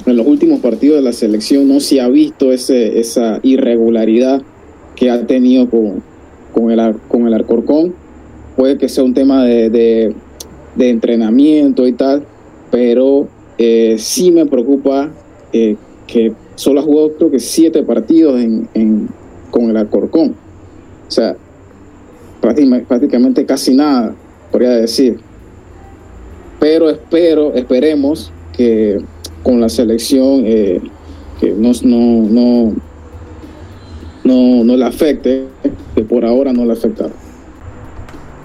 [0.05, 4.41] en los últimos partidos de la selección no se ha visto ese, esa irregularidad
[4.95, 6.03] que ha tenido con,
[6.53, 7.93] con, el, con el Arcorcón.
[8.55, 9.69] Puede que sea un tema de,
[10.75, 12.25] de, entrenamiento y tal,
[12.71, 15.11] pero eh, sí me preocupa
[15.53, 15.75] eh,
[16.07, 19.09] que solo ha jugado creo que siete partidos en,
[19.51, 20.35] con el Alcorcón.
[21.07, 21.35] O sea,
[22.39, 24.15] prácticamente casi nada,
[24.51, 25.19] podría decir.
[26.59, 28.99] Pero espero, esperemos que
[29.43, 30.81] con la selección eh,
[31.39, 32.73] que no, no,
[34.23, 35.45] no, no, le afecte,
[35.95, 37.09] que por ahora no le afecta.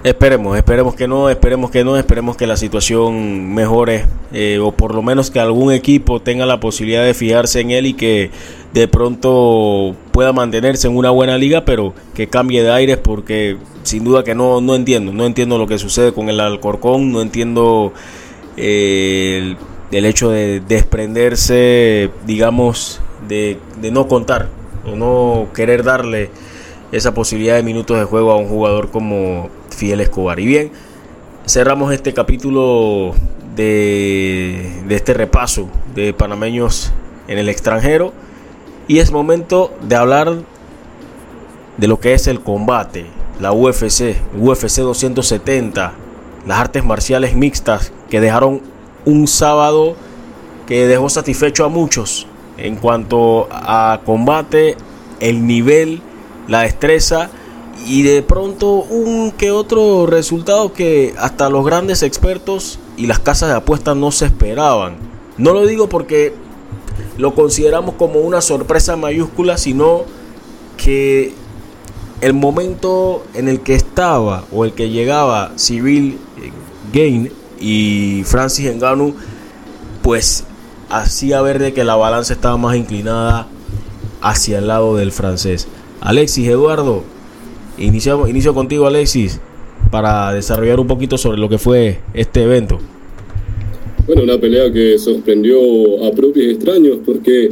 [0.03, 4.93] Esperemos, esperemos que no, esperemos que no, esperemos que la situación mejore eh, o por
[4.93, 8.29] lo menos que algún equipo tenga la posibilidad de fijarse en él y que
[8.73, 14.03] de pronto pueda mantenerse en una buena liga, pero que cambie de aires porque sin
[14.03, 17.91] duda que no, no entiendo, no entiendo lo que sucede con el Alcorcón, no entiendo
[18.55, 19.55] eh,
[19.91, 24.49] el, hecho de desprenderse, digamos, de, de no contar
[24.85, 26.29] o no querer darle
[26.91, 30.39] esa posibilidad de minutos de juego a un jugador como Fidel Escobar.
[30.39, 30.71] Y bien,
[31.45, 33.13] cerramos este capítulo
[33.55, 36.91] de, de este repaso de panameños
[37.27, 38.11] en el extranjero.
[38.87, 40.33] Y es momento de hablar
[41.77, 43.05] de lo que es el combate,
[43.39, 45.93] la UFC, UFC 270,
[46.47, 48.61] las artes marciales mixtas que dejaron
[49.05, 49.95] un sábado
[50.65, 54.75] que dejó satisfecho a muchos en cuanto a combate,
[55.19, 56.01] el nivel,
[56.47, 57.29] la destreza
[57.85, 63.49] y de pronto un que otro resultado que hasta los grandes expertos y las casas
[63.49, 64.97] de apuestas no se esperaban.
[65.37, 66.33] No lo digo porque
[67.17, 70.03] lo consideramos como una sorpresa mayúscula, sino
[70.77, 71.33] que
[72.21, 76.17] el momento en el que estaba o el que llegaba eh,
[76.93, 79.15] Gain y Francis Ngannou,
[80.01, 80.43] pues
[80.89, 83.47] hacía ver de que la balanza estaba más inclinada
[84.21, 85.67] hacia el lado del francés.
[86.01, 87.03] Alexis Eduardo,
[87.77, 89.39] inicio, inicio contigo Alexis
[89.91, 92.79] para desarrollar un poquito sobre lo que fue este evento.
[94.05, 95.59] Bueno, una pelea que sorprendió
[96.05, 97.51] a propios extraños porque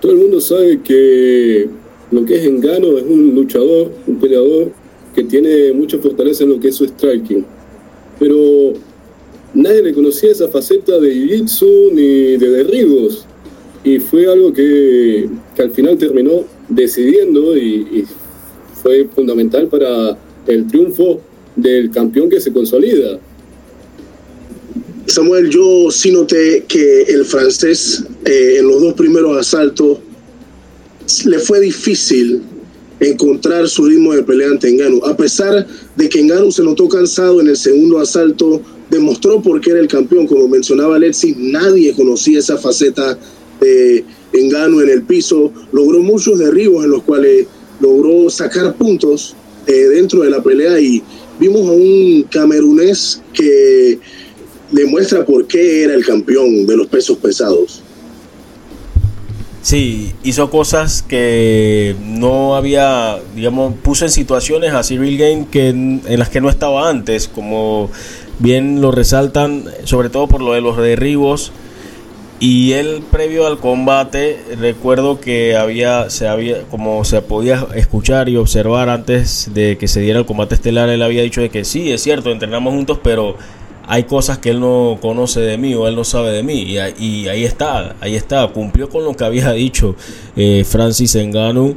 [0.00, 1.68] todo el mundo sabe que
[2.10, 4.70] lo que es Engano es un luchador, un peleador
[5.14, 7.44] que tiene mucha fortaleza en lo que es su striking.
[8.18, 8.72] Pero
[9.54, 13.26] nadie le conocía esa faceta de jiu ni de derribos.
[13.84, 15.28] Y fue algo que,
[15.58, 18.04] al final terminó decidiendo y
[18.86, 20.16] fue fundamental para
[20.46, 21.20] el triunfo
[21.56, 23.18] del campeón que se consolida.
[25.06, 29.98] Samuel, yo sí noté que el francés eh, en los dos primeros asaltos
[31.24, 32.42] le fue difícil
[33.00, 35.04] encontrar su ritmo de pelea ante Engano.
[35.04, 35.66] A pesar
[35.96, 39.88] de que Engano se notó cansado en el segundo asalto, demostró por qué era el
[39.88, 40.28] campeón.
[40.28, 43.18] Como mencionaba Alexis, nadie conocía esa faceta
[43.60, 45.52] de Engano en el piso.
[45.72, 47.48] Logró muchos derribos en los cuales
[47.80, 49.34] logró sacar puntos
[49.66, 51.02] eh, dentro de la pelea y
[51.38, 53.98] vimos a un camerunés que
[54.70, 57.82] demuestra por qué era el campeón de los pesos pesados.
[59.66, 66.02] Sí, hizo cosas que no había, digamos, puso en situaciones a Cyril Game que en,
[66.06, 67.90] las que no estaba antes, como
[68.38, 71.50] bien lo resaltan, sobre todo por lo de los derribos.
[72.38, 78.36] Y él previo al combate, recuerdo que había, se había, como se podía escuchar y
[78.36, 81.90] observar antes de que se diera el combate estelar, él había dicho de que sí,
[81.92, 83.36] es cierto, entrenamos juntos, pero
[83.86, 86.62] hay cosas que él no conoce de mí o él no sabe de mí.
[86.98, 89.96] Y, ahí está, ahí está, cumplió con lo que había dicho
[90.36, 91.76] eh, Francis Enganu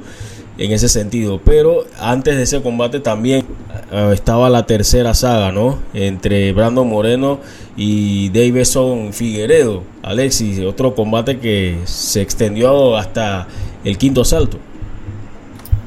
[0.60, 1.40] en ese sentido.
[1.44, 3.46] Pero antes de ese combate también
[3.92, 5.80] eh, estaba la tercera saga, ¿no?
[5.94, 7.40] Entre Brandon Moreno
[7.76, 9.84] y Davison Figueredo.
[10.04, 13.48] Alexis, otro combate que se extendió hasta
[13.84, 14.58] el quinto asalto.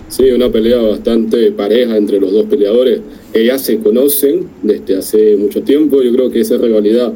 [0.09, 3.01] Sí, una pelea bastante pareja entre los dos peleadores.
[3.33, 6.03] Ellas se conocen desde hace mucho tiempo.
[6.03, 7.13] Yo creo que esa rivalidad,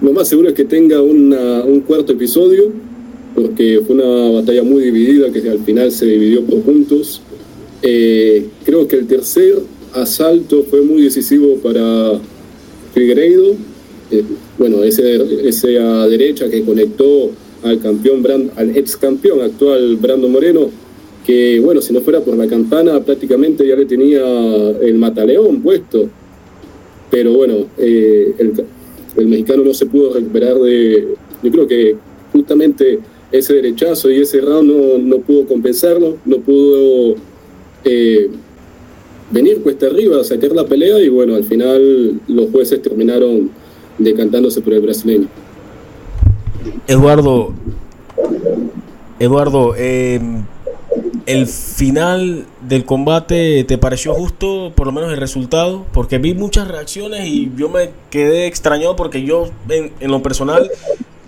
[0.00, 2.72] lo más seguro es que tenga un cuarto episodio,
[3.42, 7.22] porque fue una batalla muy dividida que al final se dividió por puntos.
[7.82, 9.58] Eh, creo que el tercer
[9.94, 12.20] asalto fue muy decisivo para
[12.94, 13.54] Figueiredo.
[14.10, 14.24] Eh,
[14.58, 17.30] bueno, ese, ese a derecha que conectó
[17.62, 20.70] al campeón Brand, al ex campeón actual Brando Moreno,
[21.24, 24.22] que bueno, si no fuera por la campana prácticamente ya le tenía
[24.80, 26.08] el mataleón puesto.
[27.10, 31.08] Pero bueno, eh, el, mexicano no se pudo recuperar de,
[31.42, 31.96] yo creo que
[32.32, 33.00] justamente
[33.32, 37.14] ese derechazo y ese round no, no pudo compensarlo, no pudo
[37.84, 38.30] eh,
[39.30, 43.50] venir cuesta arriba, a sacar la pelea y bueno, al final los jueces terminaron
[43.98, 45.28] decantándose por el brasileño.
[46.86, 47.54] Eduardo,
[49.18, 50.44] Eduardo, em,
[51.26, 56.66] el final del combate te pareció justo, por lo menos el resultado, porque vi muchas
[56.68, 60.70] reacciones y yo me quedé extrañado porque yo en, lo personal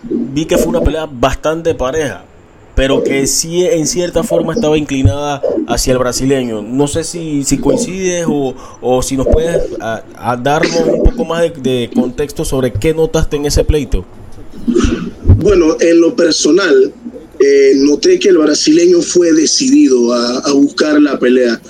[0.02, 2.24] vi que fue una pelea bastante pareja,
[2.74, 6.62] pero que sí en cierta forma estaba inclinada hacia el brasileño.
[6.62, 9.62] No sé si, si coincides o, si nos puedes
[10.42, 14.04] darnos un poco más de, contexto sobre qué notaste en ese pleito.
[15.36, 16.92] Bueno, en lo personal,
[17.40, 21.60] eh, noté que el brasileño fue decidido a, buscar la pelea.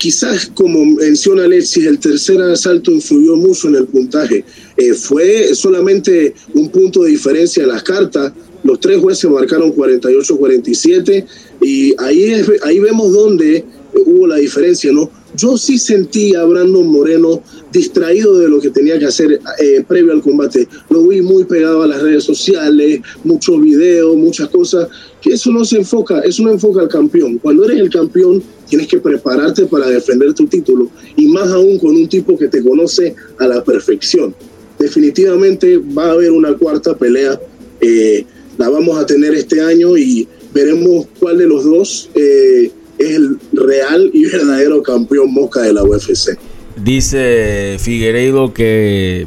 [0.00, 4.42] Quizás, como menciona Alexis, el tercer asalto influyó mucho en el puntaje.
[4.78, 8.32] Eh, fue solamente un punto de diferencia en las cartas.
[8.64, 11.26] Los tres jueces marcaron 48-47
[11.60, 12.32] y ahí,
[12.62, 15.10] ahí vemos dónde hubo la diferencia, ¿no?
[15.36, 20.12] Yo sí sentí a Brandon Moreno distraído de lo que tenía que hacer eh, previo
[20.12, 20.68] al combate.
[20.88, 24.88] Lo vi muy pegado a las redes sociales, muchos videos, muchas cosas,
[25.20, 27.38] que eso no se enfoca, eso no enfoca al campeón.
[27.38, 31.94] Cuando eres el campeón, tienes que prepararte para defender tu título, y más aún con
[31.94, 34.34] un tipo que te conoce a la perfección.
[34.78, 37.38] Definitivamente va a haber una cuarta pelea,
[37.80, 38.24] eh,
[38.58, 42.70] la vamos a tener este año y veremos cuál de los dos eh,
[43.00, 46.38] es el real y verdadero campeón mosca de la UFC.
[46.76, 49.26] Dice Figueiredo que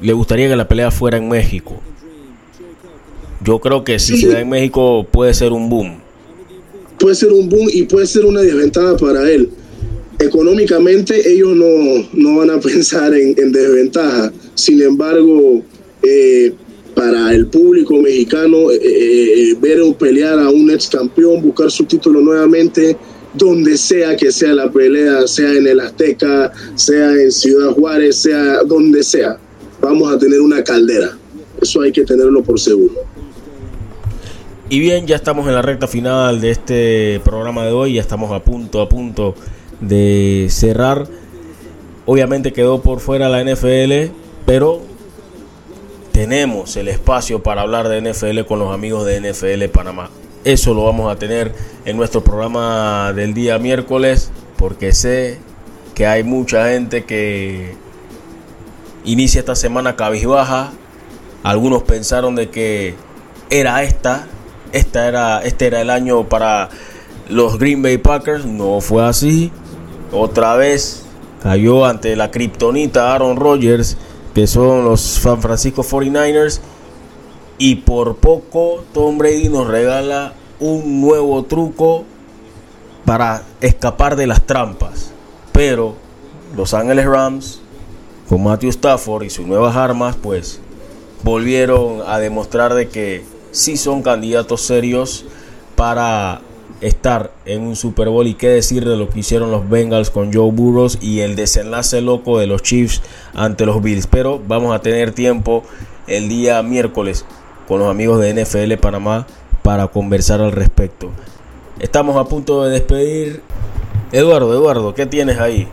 [0.00, 1.80] le gustaría que la pelea fuera en México.
[3.44, 5.98] Yo creo que si se da en México puede ser un boom.
[6.98, 9.50] Puede ser un boom y puede ser una desventaja para él.
[10.18, 14.32] Económicamente ellos no, van a pensar en, desventaja.
[14.54, 15.62] Sin embargo,
[16.02, 16.52] eh,
[16.94, 21.84] para el público mexicano, eh, eh, ver o pelear a un ex campeón, buscar su
[21.84, 22.96] título nuevamente,
[23.34, 28.62] donde sea que sea la pelea, sea en el Azteca, sea en Ciudad Juárez, sea
[28.64, 29.38] donde sea,
[29.80, 31.16] vamos a tener una caldera.
[31.60, 32.94] Eso hay que tenerlo por seguro.
[34.68, 38.30] Y bien, ya estamos en la recta final de este programa de hoy, ya estamos
[38.32, 39.34] a punto, a punto
[39.80, 41.08] de cerrar.
[42.06, 44.12] Obviamente quedó por fuera la NFL,
[44.46, 44.80] pero
[46.12, 50.10] tenemos el espacio para hablar de NFL con los amigos de NFL Panamá.
[50.44, 55.38] Eso lo vamos a tener en nuestro programa del día miércoles, porque sé
[55.94, 57.74] que hay mucha gente que
[59.04, 60.72] inicia esta semana cabizbaja.
[61.42, 62.94] Algunos pensaron de que
[63.50, 64.28] era esta,
[64.72, 66.70] esta era, este era el año para
[67.28, 68.46] los Green Bay Packers.
[68.46, 69.52] No fue así.
[70.10, 71.02] Otra vez
[71.42, 73.98] cayó ante la kriptonita Aaron Rodgers,
[74.34, 76.60] que son los San Francisco 49ers
[77.60, 82.04] y por poco Tom Brady nos regala un nuevo truco
[83.04, 85.12] para escapar de las trampas.
[85.52, 85.94] Pero
[86.56, 87.60] Los Ángeles Rams,
[88.30, 90.58] con Matthew Stafford y sus nuevas armas, pues
[91.22, 95.26] volvieron a demostrar de que sí son candidatos serios
[95.76, 96.40] para
[96.80, 100.32] estar en un Super Bowl y qué decir de lo que hicieron los Bengals con
[100.32, 103.02] Joe Burrows y el desenlace loco de los Chiefs
[103.34, 104.06] ante los Bills.
[104.06, 105.62] Pero vamos a tener tiempo
[106.06, 107.26] el día miércoles
[107.70, 109.28] con los amigos de NFL Panamá
[109.62, 111.12] para conversar al respecto.
[111.78, 113.42] Estamos a punto de despedir.
[114.10, 115.68] Eduardo, Eduardo, ¿qué tienes ahí?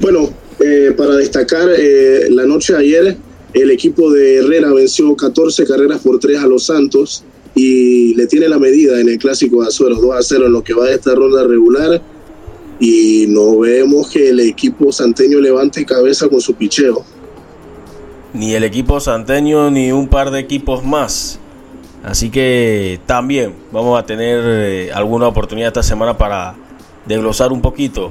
[0.00, 0.28] Bueno,
[0.58, 3.16] eh, para destacar eh, la noche de ayer,
[3.54, 7.22] el equipo de Herrera venció 14 carreras por 3 a los Santos
[7.54, 10.64] y le tiene la medida en el clásico de Azueros 2 a 0 en lo
[10.64, 12.02] que va de esta ronda regular
[12.80, 17.04] y no vemos que el equipo santeño levante cabeza con su picheo.
[18.32, 21.40] Ni el equipo santeño ni un par de equipos más.
[22.04, 26.54] Así que también vamos a tener eh, alguna oportunidad esta semana para
[27.06, 28.10] desglosar un poquito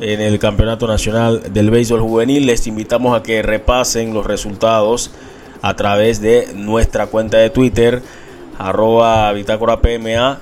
[0.00, 2.44] en el Campeonato Nacional del Béisbol Juvenil.
[2.44, 5.12] Les invitamos a que repasen los resultados
[5.62, 8.02] a través de nuestra cuenta de Twitter
[8.58, 10.38] arroba bitácora PMA.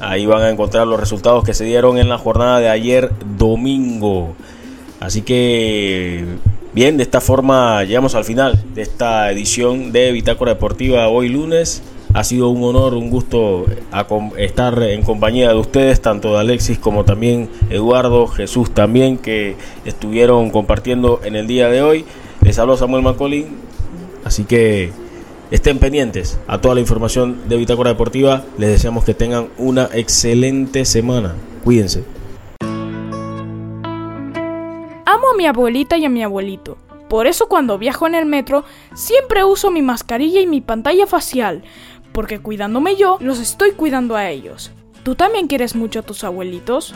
[0.00, 4.34] Ahí van a encontrar los resultados que se dieron en la jornada de ayer domingo.
[5.00, 6.24] Así que
[6.74, 11.82] bien, de esta forma llegamos al final de esta edición de Bitácora Deportiva hoy lunes.
[12.12, 13.66] Ha sido un honor, un gusto
[14.36, 20.50] estar en compañía de ustedes, tanto de Alexis como también Eduardo, Jesús también, que estuvieron
[20.50, 22.04] compartiendo en el día de hoy.
[22.42, 23.46] Les habló Samuel Macaulay.
[24.24, 24.92] Así que
[25.50, 28.44] Estén pendientes a toda la información de Bitácora Deportiva.
[28.58, 31.34] Les deseamos que tengan una excelente semana.
[31.62, 32.02] Cuídense.
[35.14, 36.76] Amo a mi abuelita y a mi abuelito.
[37.08, 41.62] Por eso cuando viajo en el metro siempre uso mi mascarilla y mi pantalla facial,
[42.10, 44.72] porque cuidándome yo, los estoy cuidando a ellos.
[45.04, 46.92] ¿Tú también quieres mucho a tus abuelitos?